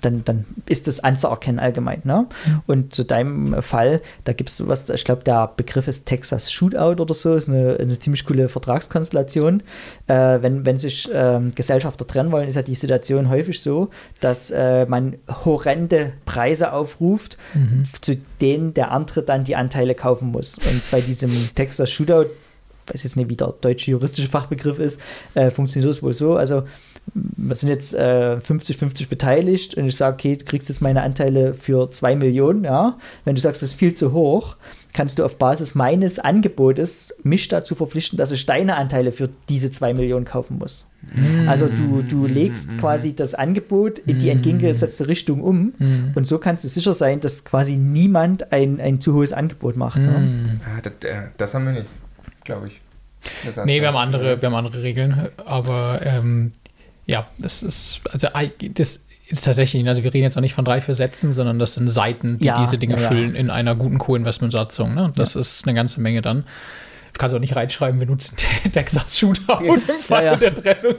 dann, 0.02 0.24
dann 0.26 0.46
ist 0.68 0.88
das 0.88 1.00
anzuerkennen 1.00 1.60
allgemein. 1.60 2.02
Ne? 2.04 2.28
Mhm. 2.46 2.62
Und 2.68 2.96
zu 2.96 3.04
deinem 3.04 3.62
Fall, 3.62 4.02
da 4.24 4.34
gibt 4.34 4.50
es 4.50 4.58
sowas, 4.58 4.90
ich 4.90 5.04
glaube, 5.04 5.24
der 5.24 5.52
Begriff 5.56 5.88
ist 5.88 6.06
Texas 6.06 6.52
Shootout 6.52 7.02
oder 7.02 7.14
so, 7.14 7.36
ist 7.36 7.50
eine, 7.50 7.78
eine 7.80 7.98
ziemlich 8.00 8.26
coole 8.26 8.50
Vertragskonstellation. 8.50 9.64
Äh, 10.08 10.42
wenn, 10.42 10.66
wenn 10.66 10.78
sich 10.78 11.12
äh, 11.12 11.40
Gesellschafter 11.56 12.06
trennen 12.06 12.32
wollen, 12.32 12.48
ist 12.48 12.56
ja 12.56 12.62
die 12.62 12.76
Situation 12.76 13.30
häufig 13.30 13.62
so, 13.62 13.90
dass 14.20 14.52
äh, 14.52 14.86
man 14.86 15.16
horrende 15.46 16.14
Preise 16.26 16.74
aufruft, 16.74 17.38
mhm. 17.54 17.84
zu 18.02 18.18
denen 18.42 18.74
der 18.74 18.92
andere 18.92 19.24
dann 19.24 19.44
die 19.44 19.56
Anteile 19.56 19.96
kaufen 19.96 20.30
muss. 20.30 20.58
Und 20.58 20.82
bei 20.92 21.02
diesem 21.02 21.32
Texas 21.56 21.90
Shootout 21.90 22.30
weiß 22.88 23.04
jetzt 23.04 23.16
nicht, 23.16 23.30
wie 23.30 23.36
der 23.36 23.54
deutsche 23.62 23.92
juristische 23.92 24.30
Fachbegriff 24.30 24.80
ist, 24.80 25.02
äh, 25.34 25.52
funktioniert 25.52 25.90
das 25.90 26.04
wohl 26.04 26.14
so. 26.14 26.36
Also 26.36 26.64
wir 27.14 27.56
sind 27.56 27.70
jetzt 27.70 27.98
50-50 27.98 29.04
äh, 29.04 29.06
beteiligt 29.06 29.76
und 29.76 29.86
ich 29.86 29.96
sage, 29.96 30.14
okay, 30.14 30.36
du 30.36 30.46
kriegst 30.46 30.70
jetzt 30.70 30.82
meine 30.82 31.04
Anteile 31.04 31.54
für 31.54 31.90
2 31.90 32.16
Millionen, 32.16 32.64
ja. 32.64 32.98
Wenn 33.24 33.36
du 33.36 33.42
sagst, 33.42 33.62
das 33.62 33.70
ist 33.70 33.76
viel 33.76 33.94
zu 33.94 34.12
hoch, 34.12 34.58
kannst 34.94 35.20
du 35.20 35.24
auf 35.24 35.38
Basis 35.38 35.76
meines 35.76 36.20
Angebotes 36.20 37.16
mich 37.24 37.48
dazu 37.48 37.76
verpflichten, 37.76 38.18
dass 38.18 38.32
ich 38.32 38.46
deine 38.46 38.76
Anteile 38.76 39.12
für 39.12 39.30
diese 39.48 39.72
2 39.72 39.94
Millionen 39.94 40.26
kaufen 40.26 40.58
muss. 40.58 40.90
Mm. 41.14 41.48
Also 41.48 41.68
du, 41.68 42.02
du 42.02 42.26
legst 42.26 42.74
mm. 42.74 42.78
quasi 42.78 43.16
das 43.16 43.34
Angebot 43.34 44.00
in 44.00 44.20
die 44.20 44.30
entgegengesetzte 44.30 45.08
Richtung 45.08 45.42
um 45.42 45.74
mm. 45.78 46.12
und 46.16 46.26
so 46.26 46.40
kannst 46.40 46.64
du 46.64 46.70
sicher 46.70 46.94
sein, 46.94 47.20
dass 47.20 47.46
quasi 47.46 47.78
niemand 47.78 48.52
ein, 48.52 48.82
ein 48.82 49.00
zu 49.00 49.14
hohes 49.14 49.34
Angebot 49.34 49.78
macht. 49.78 50.02
Ne? 50.02 50.60
Ja, 50.66 50.82
das, 50.82 50.94
das 51.38 51.54
haben 51.54 51.66
wir 51.66 51.74
nicht, 51.74 51.86
glaube 52.48 52.68
ich. 52.70 52.82
Nee, 53.66 53.82
wir 53.82 53.90
haben 53.90 53.98
andere, 53.98 54.42
wir 54.42 54.48
haben 54.48 54.56
andere 54.56 54.82
Regeln, 54.82 55.30
aber 55.46 56.00
ähm, 56.04 56.54
ja, 57.06 57.28
das 57.38 57.62
ist, 57.62 58.02
also 58.10 58.28
das 58.74 59.06
ist 59.28 59.46
tatsächlich, 59.46 59.88
also 59.88 60.04
wir 60.04 60.14
reden 60.14 60.24
jetzt 60.24 60.38
auch 60.38 60.42
nicht 60.42 60.54
von 60.54 60.66
drei, 60.66 60.82
vier 60.82 60.96
Sätzen, 60.96 61.34
sondern 61.34 61.60
das 61.60 61.74
sind 61.74 61.90
Seiten, 61.90 62.38
die 62.40 62.46
ja, 62.46 62.60
diese 62.60 62.78
Dinge 62.78 63.00
ja, 63.00 63.10
füllen 63.10 63.36
in 63.36 63.50
einer 63.50 63.76
guten 63.76 63.98
Co-Investment-Satzung. 63.98 64.96
Ne? 64.96 65.12
Das 65.16 65.34
ja. 65.34 65.42
ist 65.42 65.68
eine 65.68 65.76
ganze 65.76 66.02
Menge 66.02 66.22
dann. 66.22 66.46
Du 67.14 67.20
kannst 67.20 67.36
auch 67.36 67.40
nicht 67.40 67.56
reinschreiben, 67.56 68.00
wir 68.00 68.08
nutzen 68.08 68.38
Texas 68.72 69.18
Shootout 69.18 69.64
im 69.64 69.80
Fall 70.00 70.26
ja, 70.26 70.32
ja. 70.34 70.36
der 70.38 70.54
Trennung. 70.54 70.96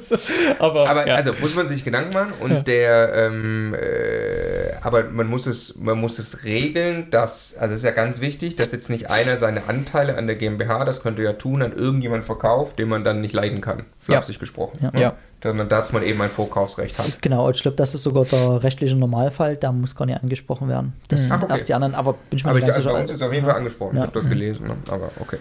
Aber, 0.59 0.89
aber 0.89 1.07
ja. 1.07 1.15
also 1.15 1.33
muss 1.41 1.55
man 1.55 1.69
sich 1.69 1.85
Gedanken 1.85 2.13
machen 2.13 2.33
und 2.41 2.67
der, 2.67 3.15
ähm, 3.15 3.75
äh, 3.75 4.75
aber 4.83 5.05
man 5.05 5.27
muss 5.27 5.47
es, 5.47 5.77
man 5.77 6.01
muss 6.01 6.19
es 6.19 6.45
regeln, 6.45 7.11
dass, 7.11 7.57
also 7.57 7.75
es 7.75 7.81
ist 7.81 7.85
ja 7.85 7.93
ganz 7.93 8.21
wichtig, 8.21 8.57
dass 8.57 8.73
jetzt 8.73 8.91
nicht 8.91 9.11
einer 9.11 9.37
seine 9.37 9.69
Anteile 9.69 10.17
an 10.17 10.27
der 10.27 10.37
GmbH, 10.37 10.85
das 10.85 11.03
könnte 11.03 11.23
ja 11.23 11.35
tun, 11.35 11.63
an 11.63 11.73
irgendjemand 11.73 12.25
verkauft, 12.25 12.79
den 12.79 12.89
man 12.89 13.05
dann 13.05 13.21
nicht 13.21 13.35
leiden 13.35 13.61
kann, 13.61 13.85
flapsig 14.13 14.39
gesprochen. 14.39 14.79
Ja. 14.97 15.15
Sondern 15.43 15.69
dass 15.69 15.93
man 15.93 16.03
eben 16.03 16.21
ein 16.21 16.31
Vorkaufsrecht 16.31 16.99
hat. 16.99 17.23
Genau, 17.23 17.49
ich 17.51 17.63
glaube, 17.63 17.77
das 17.77 17.95
ist 17.95 18.03
sogar 18.03 18.25
der 18.25 18.63
rechtliche 18.63 18.97
Normalfall, 18.97 19.57
da 19.57 19.71
muss 19.71 19.95
gar 19.95 20.07
nicht 20.07 20.21
angesprochen 20.21 20.69
werden. 20.69 20.95
Das 21.09 21.29
mhm. 21.29 21.41
sind 21.41 21.51
erst 21.51 21.69
die 21.69 21.75
anderen, 21.75 21.95
aber 21.95 22.15
bin 22.15 22.39
ich 22.39 22.45
mir 22.45 22.51
aber 22.51 22.59
nicht 22.59 22.67
ganz 22.67 22.77
sicher. 22.77 22.93
Bei 22.93 23.03
uns 23.03 23.13
ist 23.13 23.23
auf 23.23 23.33
jeden 23.33 23.47
Fall 23.47 23.57
angesprochen, 23.57 23.97
ich 23.97 24.03
habe 24.03 24.13
das 24.13 24.29
gelesen, 24.29 24.67
ne? 24.67 24.77
aber 24.89 25.11
okay. 25.21 25.39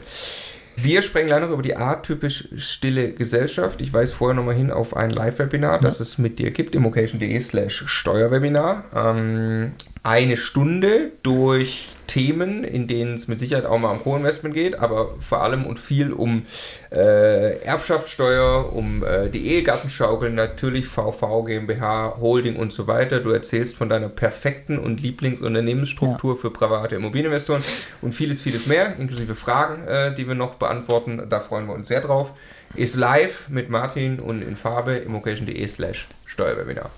Wir 0.80 1.02
sprechen 1.02 1.26
gleich 1.26 1.42
noch 1.42 1.50
über 1.50 1.64
die 1.64 1.76
atypisch 1.76 2.50
stille 2.58 3.12
Gesellschaft. 3.12 3.82
Ich 3.82 3.92
weise 3.94 4.14
vorher 4.14 4.36
nochmal 4.36 4.54
hin 4.54 4.70
auf 4.70 4.96
ein 4.96 5.10
Live-Webinar, 5.10 5.80
das 5.82 6.00
es 6.00 6.20
mit 6.20 6.38
dir 6.38 6.52
gibt, 6.52 6.76
immocation.de 6.76 7.42
slash 7.42 7.84
Steuerwebinar. 7.88 8.84
Ähm, 8.96 9.72
eine 10.04 10.38
Stunde 10.38 11.12
durch 11.24 11.90
Themen, 12.08 12.64
in 12.64 12.88
denen 12.88 13.14
es 13.16 13.28
mit 13.28 13.38
Sicherheit 13.38 13.66
auch 13.66 13.78
mal 13.78 13.92
um 13.92 14.02
Co-Investment 14.02 14.56
geht, 14.56 14.80
aber 14.80 15.16
vor 15.20 15.42
allem 15.42 15.66
und 15.66 15.78
viel 15.78 16.14
um 16.14 16.46
äh, 16.92 17.60
Erbschaftssteuer, 17.62 18.74
um 18.74 19.04
äh, 19.04 19.30
die 19.30 19.48
Ehegattenschaukel, 19.48 20.32
natürlich 20.32 20.88
VV, 20.88 21.44
GmbH, 21.46 22.18
Holding 22.20 22.56
und 22.56 22.74
so 22.74 22.88
weiter. 22.88 23.20
Du 23.20 23.32
erzählst 23.32 23.76
von 23.76 23.90
deiner 23.90 24.10
perfekten 24.10 24.80
und 24.80 25.02
Lieblingsunternehmensstruktur 25.02 26.36
ja. 26.36 26.42
für 26.42 26.50
private 26.50 26.96
Immobilieninvestoren 26.96 27.64
und 28.02 28.14
vieles, 28.14 28.42
vieles 28.42 28.68
mehr, 28.68 28.98
inklusive 28.98 29.36
Fragen, 29.36 29.86
äh, 29.86 30.16
die 30.16 30.28
wir 30.28 30.36
noch 30.36 30.56
beantworten. 30.56 31.22
Da 31.30 31.40
freuen 31.42 31.68
wir 31.68 31.74
uns 31.74 31.90
sehr 31.90 32.02
drauf. 32.02 32.32
Ist 32.76 32.96
live 32.96 33.50
mit 33.50 33.70
Martin 33.70 34.20
und 34.20 34.42
in 34.42 34.56
Farbe 34.56 34.96
immocation.de 34.96 35.68
slash 35.68 36.08
Steuerwebinar. 36.26 36.90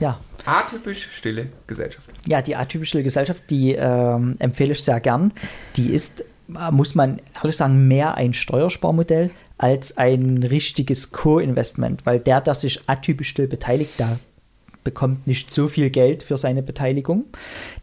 Ja. 0.00 0.18
Atypisch 0.44 1.08
stille 1.12 1.48
Gesellschaft. 1.66 2.08
Ja, 2.26 2.42
die 2.42 2.56
atypisch 2.56 2.88
stille 2.88 3.04
Gesellschaft, 3.04 3.42
die 3.50 3.74
ähm, 3.74 4.36
empfehle 4.38 4.72
ich 4.72 4.82
sehr 4.82 5.00
gern. 5.00 5.32
Die 5.76 5.90
ist, 5.90 6.24
äh, 6.56 6.70
muss 6.70 6.94
man 6.94 7.20
ehrlich 7.36 7.56
sagen, 7.56 7.86
mehr 7.88 8.14
ein 8.14 8.32
Steuersparmodell 8.32 9.30
als 9.58 9.98
ein 9.98 10.42
richtiges 10.42 11.12
Co-Investment, 11.12 12.06
weil 12.06 12.18
der, 12.18 12.40
der 12.40 12.54
sich 12.54 12.80
atypisch 12.86 13.28
still 13.28 13.46
beteiligt, 13.46 13.92
da 13.98 14.18
bekommt 14.82 15.26
nicht 15.26 15.50
so 15.50 15.68
viel 15.68 15.90
Geld 15.90 16.22
für 16.22 16.38
seine 16.38 16.62
Beteiligung. 16.62 17.24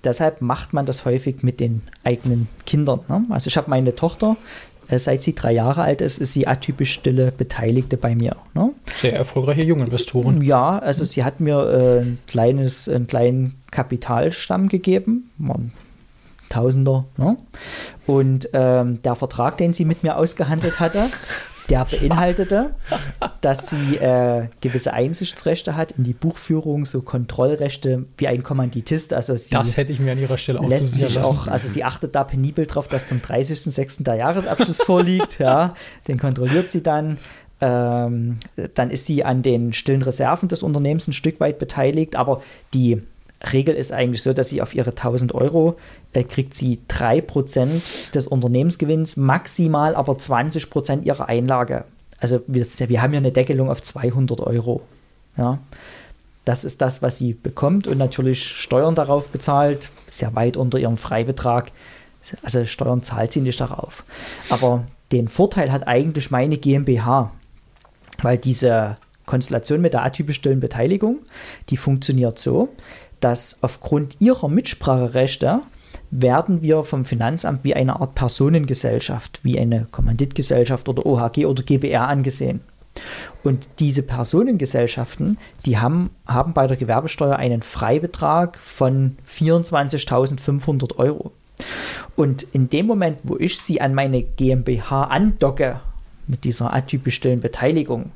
Deshalb 0.04 0.42
macht 0.42 0.74
man 0.74 0.88
das 0.88 1.06
häufig 1.06 1.44
mit 1.44 1.60
den 1.60 1.84
eigenen 2.04 2.50
Kindern. 2.66 3.02
Ne? 3.08 3.26
Also 3.30 3.50
ich 3.50 3.58
habe 3.58 3.70
meine 3.70 3.94
Tochter, 3.96 4.36
seit 4.90 5.22
sie 5.22 5.36
drei 5.36 5.52
Jahre 5.52 5.82
alt 5.82 6.02
ist, 6.02 6.20
ist 6.20 6.34
sie 6.34 6.48
atypisch 6.48 6.94
stille 6.94 7.32
Beteiligte 7.32 7.98
bei 7.98 8.16
mir. 8.16 8.38
Ne? 8.54 8.72
Sehr 8.94 9.14
erfolgreiche 9.14 9.64
Junginvestoren. 9.64 10.42
Ja, 10.42 10.80
also 10.80 11.04
sie 11.04 11.24
hat 11.24 11.40
mir 11.40 11.58
äh, 11.60 12.00
ein 12.02 12.20
kleines, 12.28 12.88
einen 12.88 13.08
kleinen 13.08 13.56
Kapitalstamm 13.72 14.70
gegeben, 14.70 15.30
man, 15.38 15.72
Tausender. 16.50 17.06
Ne? 17.18 17.36
Und 18.06 18.50
ähm, 18.54 19.02
der 19.02 19.16
Vertrag, 19.16 19.58
den 19.58 19.74
sie 19.74 19.84
mit 19.84 20.04
mir 20.04 20.18
ausgehandelt 20.18 20.80
hatte, 20.80 21.10
der 21.70 21.86
beinhaltete, 21.86 22.76
dass 23.42 23.70
sie 23.70 23.98
äh, 23.98 24.48
gewisse 24.62 24.94
Einsichtsrechte 24.94 25.76
hat 25.76 25.92
in 25.94 26.04
die 26.04 26.14
Buchführung, 26.14 26.86
so 26.86 27.02
Kontrollrechte 27.02 28.06
wie 28.18 28.28
ein 28.28 28.44
Kommanditist. 28.44 29.14
Also 29.14 29.36
sie 29.38 29.52
das 29.52 29.78
hätte 29.78 29.94
ich 29.94 30.00
mir 30.00 30.14
an 30.14 30.20
ihrer 30.20 30.38
Stelle 30.38 30.60
auch 30.60 30.68
lässt 30.68 30.94
sich 30.94 31.16
lassen. 31.16 31.20
auch, 31.20 31.48
Also 31.48 31.68
sie 31.68 31.84
achtet 31.84 32.16
da 32.16 32.24
penibel 32.24 32.66
drauf, 32.66 32.88
dass 32.88 33.08
zum 33.08 33.20
30.06. 33.20 34.04
der 34.04 34.16
Jahresabschluss 34.16 34.82
vorliegt. 34.82 35.40
Ja, 35.40 35.76
den 36.08 36.18
kontrolliert 36.18 36.70
sie 36.70 36.82
dann. 36.82 37.18
Ähm, 37.60 38.38
dann 38.76 38.92
ist 38.92 39.08
sie 39.08 39.24
an 39.24 39.42
den 39.42 39.74
stillen 39.74 40.04
Reserven 40.04 40.48
des 40.48 40.62
Unternehmens 40.62 41.08
ein 41.08 41.14
Stück 41.14 41.40
weit 41.40 41.58
beteiligt, 41.58 42.16
aber 42.16 42.42
die 42.74 43.02
Regel 43.52 43.76
ist 43.76 43.92
eigentlich 43.92 44.24
so, 44.24 44.34
dass 44.34 44.50
sie 44.50 44.62
auf 44.62 44.74
ihre 44.74 44.92
1000 44.92 45.34
Euro 45.34 45.78
äh, 46.14 46.24
kriegt 46.24 46.56
sie 46.56 46.80
3% 46.90 48.12
des 48.12 48.28
Unternehmensgewinns, 48.28 49.18
maximal 49.18 49.96
aber 49.96 50.14
20% 50.14 51.04
ihrer 51.04 51.30
Einlage. 51.30 51.86
Also 52.20 52.42
wir, 52.48 52.66
wir 52.66 53.02
haben 53.02 53.14
ja 53.14 53.20
eine 53.20 53.32
Deckelung 53.32 53.70
auf 53.70 53.82
200 53.82 54.40
Euro. 54.42 54.82
Ja. 55.38 55.60
Das 56.46 56.64
ist 56.64 56.82
das, 56.82 57.02
was 57.02 57.18
sie 57.18 57.34
bekommt 57.34 57.88
und 57.88 57.98
natürlich 57.98 58.44
Steuern 58.44 58.96
darauf 58.96 59.28
bezahlt, 59.30 59.92
sehr 60.08 60.34
weit 60.34 60.58
unter 60.58 60.80
ihrem 60.80 60.98
Freibetrag. 60.98 61.72
Also 62.42 62.66
Steuern 62.66 63.04
zahlt 63.04 63.34
sie 63.34 63.42
nicht 63.42 63.60
darauf. 63.60 64.04
Aber 64.50 64.86
den 65.12 65.28
Vorteil 65.28 65.72
hat 65.72 65.88
eigentlich 65.88 66.32
meine 66.32 66.58
GmbH, 66.58 67.32
weil 68.22 68.38
diese 68.38 68.98
Konstellation 69.26 69.82
mit 69.82 69.94
der 69.94 70.04
atypisch 70.04 70.38
stillen 70.38 70.60
Beteiligung, 70.60 71.20
die 71.70 71.78
funktioniert 71.78 72.40
so, 72.40 72.70
dass 73.20 73.60
aufgrund 73.62 74.18
ihrer 74.20 74.48
Mitspracherechte 74.48 75.62
werden 76.12 76.62
wir 76.62 76.84
vom 76.84 77.06
Finanzamt 77.06 77.64
wie 77.64 77.76
eine 77.76 78.00
Art 78.00 78.16
Personengesellschaft, 78.16 79.40
wie 79.44 79.60
eine 79.60 79.88
Kommanditgesellschaft 79.92 80.88
oder 80.88 81.06
OHG 81.06 81.46
oder 81.46 81.64
GBR 81.64 82.08
angesehen. 82.08 82.62
Und 83.44 83.68
diese 83.80 84.04
Personengesellschaften, 84.04 85.38
die 85.66 85.78
haben, 85.78 86.10
haben 86.26 86.54
bei 86.54 86.68
der 86.68 86.78
Gewerbesteuer 86.78 87.36
einen 87.36 87.62
Freibetrag 87.62 88.58
von 88.58 89.18
24.500 89.28 90.96
Euro. 90.98 91.32
Und 92.16 92.44
in 92.44 92.70
dem 92.70 92.88
Moment, 92.88 93.20
wo 93.24 93.38
ich 93.38 93.60
sie 93.60 93.82
an 93.82 93.94
meine 93.94 94.24
GmbH 94.24 95.04
andocke, 95.06 95.80
mit 96.28 96.44
dieser 96.44 96.74
atypisch 96.74 97.16
stillen 97.16 97.40
Beteiligung, 97.40 98.12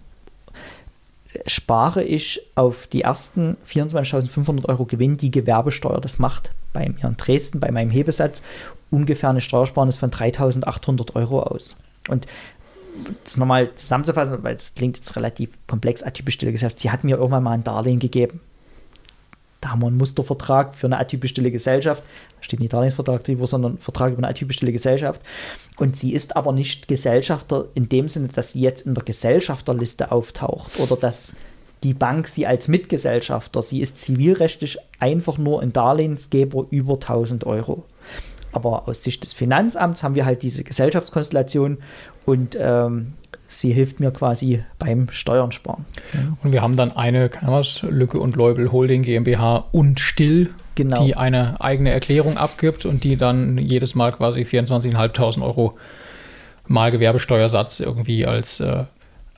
spare 1.45 2.03
ich 2.03 2.41
auf 2.55 2.87
die 2.87 3.01
ersten 3.01 3.57
24.500 3.67 4.67
Euro 4.67 4.85
Gewinn 4.85 5.17
die 5.17 5.31
Gewerbesteuer. 5.31 6.01
Das 6.01 6.19
macht 6.19 6.51
bei 6.73 6.89
mir 6.89 7.05
in 7.05 7.17
Dresden, 7.17 7.59
bei 7.59 7.71
meinem 7.71 7.89
Hebesatz, 7.89 8.41
ungefähr 8.89 9.29
eine 9.29 9.41
Steuersparnis 9.41 9.97
von 9.97 10.11
3.800 10.11 11.15
Euro 11.15 11.41
aus. 11.43 11.77
Und 12.07 12.27
das 13.23 13.37
nochmal 13.37 13.73
zusammenzufassen, 13.75 14.43
weil 14.43 14.55
es 14.55 14.75
klingt 14.75 14.97
jetzt 14.97 15.15
relativ 15.15 15.51
komplex, 15.67 16.03
atypisch 16.03 16.35
stille 16.35 16.51
Gesellschaft, 16.51 16.79
sie 16.79 16.91
hat 16.91 17.03
mir 17.03 17.17
irgendwann 17.17 17.43
mal 17.43 17.51
ein 17.51 17.63
Darlehen 17.63 17.99
gegeben. 17.99 18.41
Da 19.61 19.69
haben 19.69 19.81
wir 19.81 19.87
einen 19.87 19.97
Mustervertrag 19.97 20.75
für 20.75 20.87
eine 20.87 20.97
atypisch 20.97 21.31
stille 21.31 21.51
Gesellschaft. 21.51 22.03
Da 22.37 22.43
steht 22.43 22.59
nicht 22.59 22.73
Darlehensvertrag 22.73 23.23
drüber, 23.23 23.45
sondern 23.45 23.77
Vertrag 23.77 24.11
über 24.11 24.19
eine 24.19 24.27
atypisch 24.27 24.57
stille 24.57 24.71
Gesellschaft. 24.71 25.21
Und 25.77 25.95
sie 25.95 26.13
ist 26.13 26.35
aber 26.35 26.51
nicht 26.51 26.87
Gesellschafter 26.87 27.67
in 27.75 27.87
dem 27.87 28.07
Sinne, 28.07 28.29
dass 28.29 28.51
sie 28.51 28.61
jetzt 28.61 28.87
in 28.87 28.95
der 28.95 29.03
Gesellschafterliste 29.03 30.11
auftaucht 30.11 30.79
oder 30.79 30.95
dass 30.97 31.35
die 31.83 31.93
Bank 31.93 32.27
sie 32.27 32.45
als 32.47 32.67
Mitgesellschafter. 32.67 33.61
Sie 33.61 33.81
ist 33.81 33.99
zivilrechtlich 33.99 34.77
einfach 34.99 35.37
nur 35.37 35.61
ein 35.61 35.73
Darlehensgeber 35.73 36.65
über 36.69 36.93
1000 36.93 37.45
Euro. 37.45 37.83
Aber 38.51 38.87
aus 38.87 39.03
Sicht 39.03 39.23
des 39.23 39.33
Finanzamts 39.33 40.03
haben 40.03 40.15
wir 40.15 40.25
halt 40.25 40.41
diese 40.41 40.63
Gesellschaftskonstellation 40.63 41.77
und 42.25 42.57
ähm, 42.59 43.13
sie 43.51 43.73
hilft 43.73 43.99
mir 43.99 44.11
quasi 44.11 44.63
beim 44.79 45.09
Steuern 45.11 45.51
sparen. 45.51 45.85
Und 46.43 46.53
wir 46.53 46.61
haben 46.61 46.75
dann 46.75 46.91
eine 46.91 47.29
was, 47.41 47.81
Lücke 47.81 48.19
und 48.19 48.35
Leubel 48.35 48.71
Holding 48.71 49.03
GmbH 49.03 49.65
und 49.71 49.99
Still, 49.99 50.49
genau. 50.75 51.03
die 51.03 51.15
eine 51.15 51.59
eigene 51.59 51.91
Erklärung 51.91 52.37
abgibt 52.37 52.85
und 52.85 53.03
die 53.03 53.17
dann 53.17 53.57
jedes 53.57 53.95
Mal 53.95 54.11
quasi 54.11 54.41
24.500 54.41 55.41
Euro 55.41 55.73
mal 56.67 56.91
Gewerbesteuersatz 56.91 57.79
irgendwie 57.79 58.25
als 58.25 58.59
äh, 58.61 58.83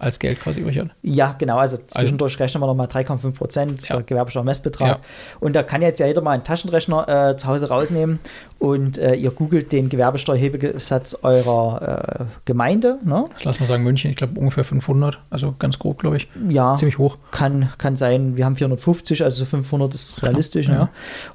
als 0.04 0.20
Geld 0.20 0.40
quasi 0.40 0.62
übrig 0.62 0.78
hat. 0.78 0.90
Ja, 1.02 1.36
genau. 1.38 1.58
Also, 1.58 1.78
also 1.78 1.88
zwischendurch 1.88 2.34
also, 2.34 2.44
rechnen 2.44 2.62
wir 2.62 2.68
nochmal 2.68 2.88
3,5 2.88 3.32
Prozent 3.34 3.88
ja. 3.88 3.96
der 3.96 4.04
Gewerbesteuermessbetrag. 4.04 4.88
Ja. 4.88 5.00
Und 5.40 5.56
da 5.56 5.64
kann 5.64 5.82
jetzt 5.82 6.00
ja 6.00 6.08
jeder 6.08 6.22
mal 6.22 6.32
einen 6.32 6.44
Taschenrechner 6.44 7.30
äh, 7.30 7.38
zu 7.38 7.48
Hause 7.48 7.70
rausnehmen 7.70 8.20
und 8.60 8.98
äh, 8.98 9.16
ihr 9.16 9.32
googelt 9.32 9.72
den 9.72 9.90
Gewerbesteuerhebesatz 9.90 11.20
eurer 11.24 12.20
äh, 12.22 12.26
Gemeinde. 12.46 13.00
Ne? 13.04 13.26
Lass 13.44 13.60
mal 13.60 13.66
sagen 13.66 13.84
München, 13.84 14.12
ich 14.12 14.18
glaube 14.18 14.40
ungefähr 14.40 14.64
500, 14.64 15.20
also 15.30 15.56
ganz 15.58 15.80
grob, 15.80 16.00
glaube 16.00 16.18
ich. 16.18 16.28
Ja. 16.50 16.76
Ziemlich 16.76 16.98
hoch. 16.98 17.18
Kann, 17.32 17.70
kann 17.78 17.96
sein, 17.96 18.38
wir 18.38 18.46
haben 18.46 18.56
450, 18.56 19.24
also 19.24 19.46
500 19.46 19.94
ist 19.94 20.22
realistisch. 20.24 20.68
Ja. 20.68 20.74
ja. 20.74 20.90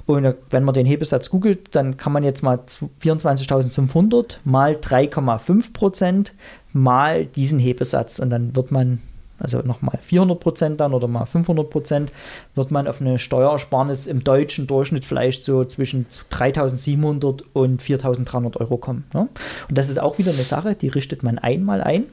Und 0.05 0.25
äh, 0.25 0.35
wenn 0.49 0.63
man 0.63 0.73
den 0.73 0.85
Hebesatz 0.85 1.29
googelt, 1.29 1.75
dann 1.75 1.97
kann 1.97 2.13
man 2.13 2.23
jetzt 2.23 2.43
mal 2.43 2.59
24.500 3.03 4.37
mal 4.43 4.73
3,5 4.73 5.73
Prozent 5.73 6.33
mal 6.73 7.25
diesen 7.25 7.59
Hebesatz 7.59 8.19
und 8.19 8.29
dann 8.29 8.55
wird 8.55 8.71
man, 8.71 9.01
also 9.39 9.59
nochmal 9.59 9.97
400 10.01 10.39
Prozent 10.39 10.79
dann 10.79 10.93
oder 10.93 11.07
mal 11.07 11.25
500 11.25 11.69
Prozent, 11.69 12.11
wird 12.55 12.71
man 12.71 12.87
auf 12.87 13.01
eine 13.01 13.19
Steuersparnis 13.19 14.07
im 14.07 14.23
deutschen 14.23 14.67
Durchschnitt 14.67 15.05
vielleicht 15.05 15.43
so 15.43 15.65
zwischen 15.65 16.05
3700 16.29 17.43
und 17.53 17.81
4300 17.81 18.57
Euro 18.57 18.77
kommen. 18.77 19.05
Ne? 19.13 19.27
Und 19.67 19.77
das 19.77 19.89
ist 19.89 19.99
auch 19.99 20.17
wieder 20.17 20.31
eine 20.31 20.43
Sache, 20.43 20.75
die 20.75 20.89
richtet 20.89 21.23
man 21.23 21.39
einmal 21.39 21.81
ein 21.81 22.05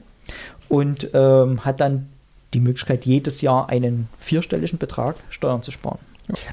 und 0.69 1.09
ähm, 1.13 1.63
hat 1.65 1.79
dann 1.79 2.09
die 2.53 2.59
Möglichkeit, 2.59 3.05
jedes 3.05 3.41
Jahr 3.41 3.69
einen 3.69 4.09
vierstelligen 4.17 4.79
Betrag 4.79 5.17
Steuern 5.29 5.61
zu 5.61 5.71
sparen. 5.71 5.99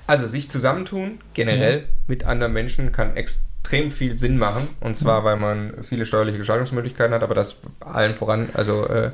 Also 0.07 0.29
sich 0.29 0.49
zusammentun, 0.49 1.19
generell 1.35 1.79
ja. 1.79 1.85
mit 2.07 2.25
anderen 2.25 2.53
Menschen, 2.53 2.93
kann 2.93 3.17
extrem 3.17 3.54
extrem 3.65 3.91
viel 3.91 4.15
Sinn 4.17 4.37
machen. 4.37 4.69
Und 4.81 4.95
zwar, 4.95 5.25
weil 5.25 5.37
man 5.37 5.73
viele 5.89 6.05
steuerliche 6.05 6.39
Gestaltungsmöglichkeiten 6.39 7.15
hat, 7.15 7.23
aber 7.23 7.35
das 7.35 7.57
allen 7.81 8.15
voran, 8.15 8.51
also 8.53 8.87
äh, 8.87 9.11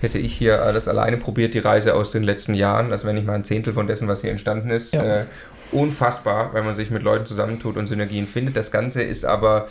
hätte 0.00 0.18
ich 0.18 0.36
hier 0.36 0.62
alles 0.62 0.86
alleine 0.86 1.16
probiert, 1.16 1.52
die 1.52 1.58
Reise 1.58 1.94
aus 1.94 2.12
den 2.12 2.22
letzten 2.22 2.54
Jahren, 2.54 2.90
das 2.90 3.04
wäre 3.04 3.14
nicht 3.14 3.26
mal 3.26 3.34
ein 3.34 3.44
Zehntel 3.44 3.72
von 3.72 3.88
dessen, 3.88 4.06
was 4.06 4.20
hier 4.20 4.30
entstanden 4.30 4.70
ist. 4.70 4.94
Ja. 4.94 5.02
Äh, 5.02 5.24
unfassbar, 5.72 6.54
wenn 6.54 6.64
man 6.64 6.74
sich 6.74 6.90
mit 6.90 7.02
Leuten 7.02 7.26
zusammentut 7.26 7.76
und 7.76 7.88
Synergien 7.88 8.26
findet. 8.26 8.56
Das 8.56 8.70
Ganze 8.70 9.02
ist 9.02 9.24
aber 9.24 9.68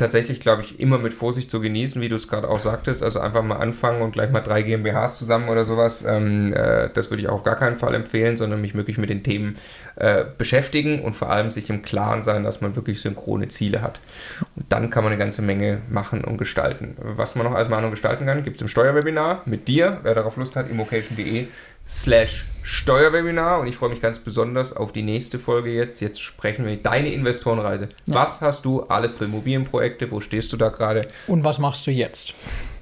tatsächlich, 0.00 0.40
glaube 0.40 0.62
ich, 0.62 0.80
immer 0.80 0.98
mit 0.98 1.14
Vorsicht 1.14 1.50
zu 1.50 1.60
genießen, 1.60 2.00
wie 2.02 2.08
du 2.08 2.16
es 2.16 2.26
gerade 2.26 2.48
auch 2.48 2.58
sagtest. 2.58 3.02
Also 3.02 3.20
einfach 3.20 3.42
mal 3.42 3.56
anfangen 3.56 4.02
und 4.02 4.12
gleich 4.12 4.30
mal 4.30 4.40
drei 4.40 4.62
GmbHs 4.62 5.18
zusammen 5.18 5.48
oder 5.48 5.64
sowas. 5.64 6.04
Ähm, 6.06 6.52
äh, 6.52 6.88
das 6.92 7.10
würde 7.10 7.22
ich 7.22 7.28
auch 7.28 7.34
auf 7.34 7.44
gar 7.44 7.56
keinen 7.56 7.76
Fall 7.76 7.94
empfehlen, 7.94 8.36
sondern 8.36 8.60
mich 8.60 8.74
wirklich 8.74 8.98
mit 8.98 9.10
den 9.10 9.22
Themen 9.22 9.56
äh, 9.96 10.24
beschäftigen 10.36 11.02
und 11.02 11.14
vor 11.14 11.30
allem 11.30 11.50
sich 11.50 11.70
im 11.70 11.82
Klaren 11.82 12.22
sein, 12.22 12.42
dass 12.42 12.60
man 12.60 12.74
wirklich 12.74 13.00
synchrone 13.00 13.48
Ziele 13.48 13.82
hat. 13.82 14.00
Und 14.56 14.66
dann 14.70 14.90
kann 14.90 15.04
man 15.04 15.12
eine 15.12 15.18
ganze 15.18 15.42
Menge 15.42 15.82
machen 15.88 16.24
und 16.24 16.38
gestalten. 16.38 16.96
Was 16.98 17.34
man 17.34 17.46
noch 17.46 17.54
als 17.54 17.68
Meinung 17.68 17.90
gestalten 17.90 18.26
kann, 18.26 18.42
gibt 18.42 18.56
es 18.56 18.62
im 18.62 18.68
Steuerwebinar 18.68 19.42
mit 19.44 19.68
dir. 19.68 19.98
Wer 20.02 20.14
darauf 20.14 20.36
Lust 20.36 20.56
hat, 20.56 20.70
immocation.de 20.70 21.46
slash 21.90 22.46
Steuerwebinar 22.62 23.58
und 23.58 23.66
ich 23.66 23.76
freue 23.76 23.90
mich 23.90 24.00
ganz 24.00 24.18
besonders 24.18 24.76
auf 24.76 24.92
die 24.92 25.02
nächste 25.02 25.38
Folge 25.38 25.72
jetzt. 25.72 26.00
Jetzt 26.00 26.20
sprechen 26.22 26.64
wir 26.64 26.76
deine 26.76 27.12
Investorenreise. 27.12 27.88
Ja. 28.06 28.14
Was 28.14 28.40
hast 28.42 28.64
du 28.64 28.82
alles 28.82 29.14
für 29.14 29.24
Immobilienprojekte? 29.24 30.10
Wo 30.10 30.20
stehst 30.20 30.52
du 30.52 30.56
da 30.56 30.68
gerade? 30.68 31.08
Und 31.26 31.42
was 31.42 31.58
machst 31.58 31.86
du 31.86 31.90
jetzt? 31.90 32.34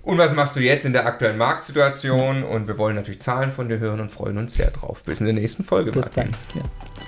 Und 0.03 0.19
was 0.19 0.35
machst 0.35 0.57
du 0.57 0.61
jetzt 0.61 0.85
in 0.85 0.93
der 0.93 1.07
aktuellen 1.07 1.39
Marktsituation? 1.39 2.43
Und 2.43 2.67
wir 2.69 2.77
wollen 2.77 2.97
natürlich 2.97 3.21
Zahlen 3.21 3.53
von 3.53 3.69
dir 3.69 3.79
hören 3.79 4.01
und 4.01 4.11
freuen 4.11 4.37
uns 4.37 4.55
sehr 4.55 4.71
drauf. 4.71 5.03
Bis 5.05 5.21
in 5.21 5.27
der 5.27 5.35
nächsten 5.35 5.65
Folge. 5.65 5.93
Bis 5.93 6.05
Martin. 6.05 6.33
dann. 6.55 6.63
Ja. 6.63 7.08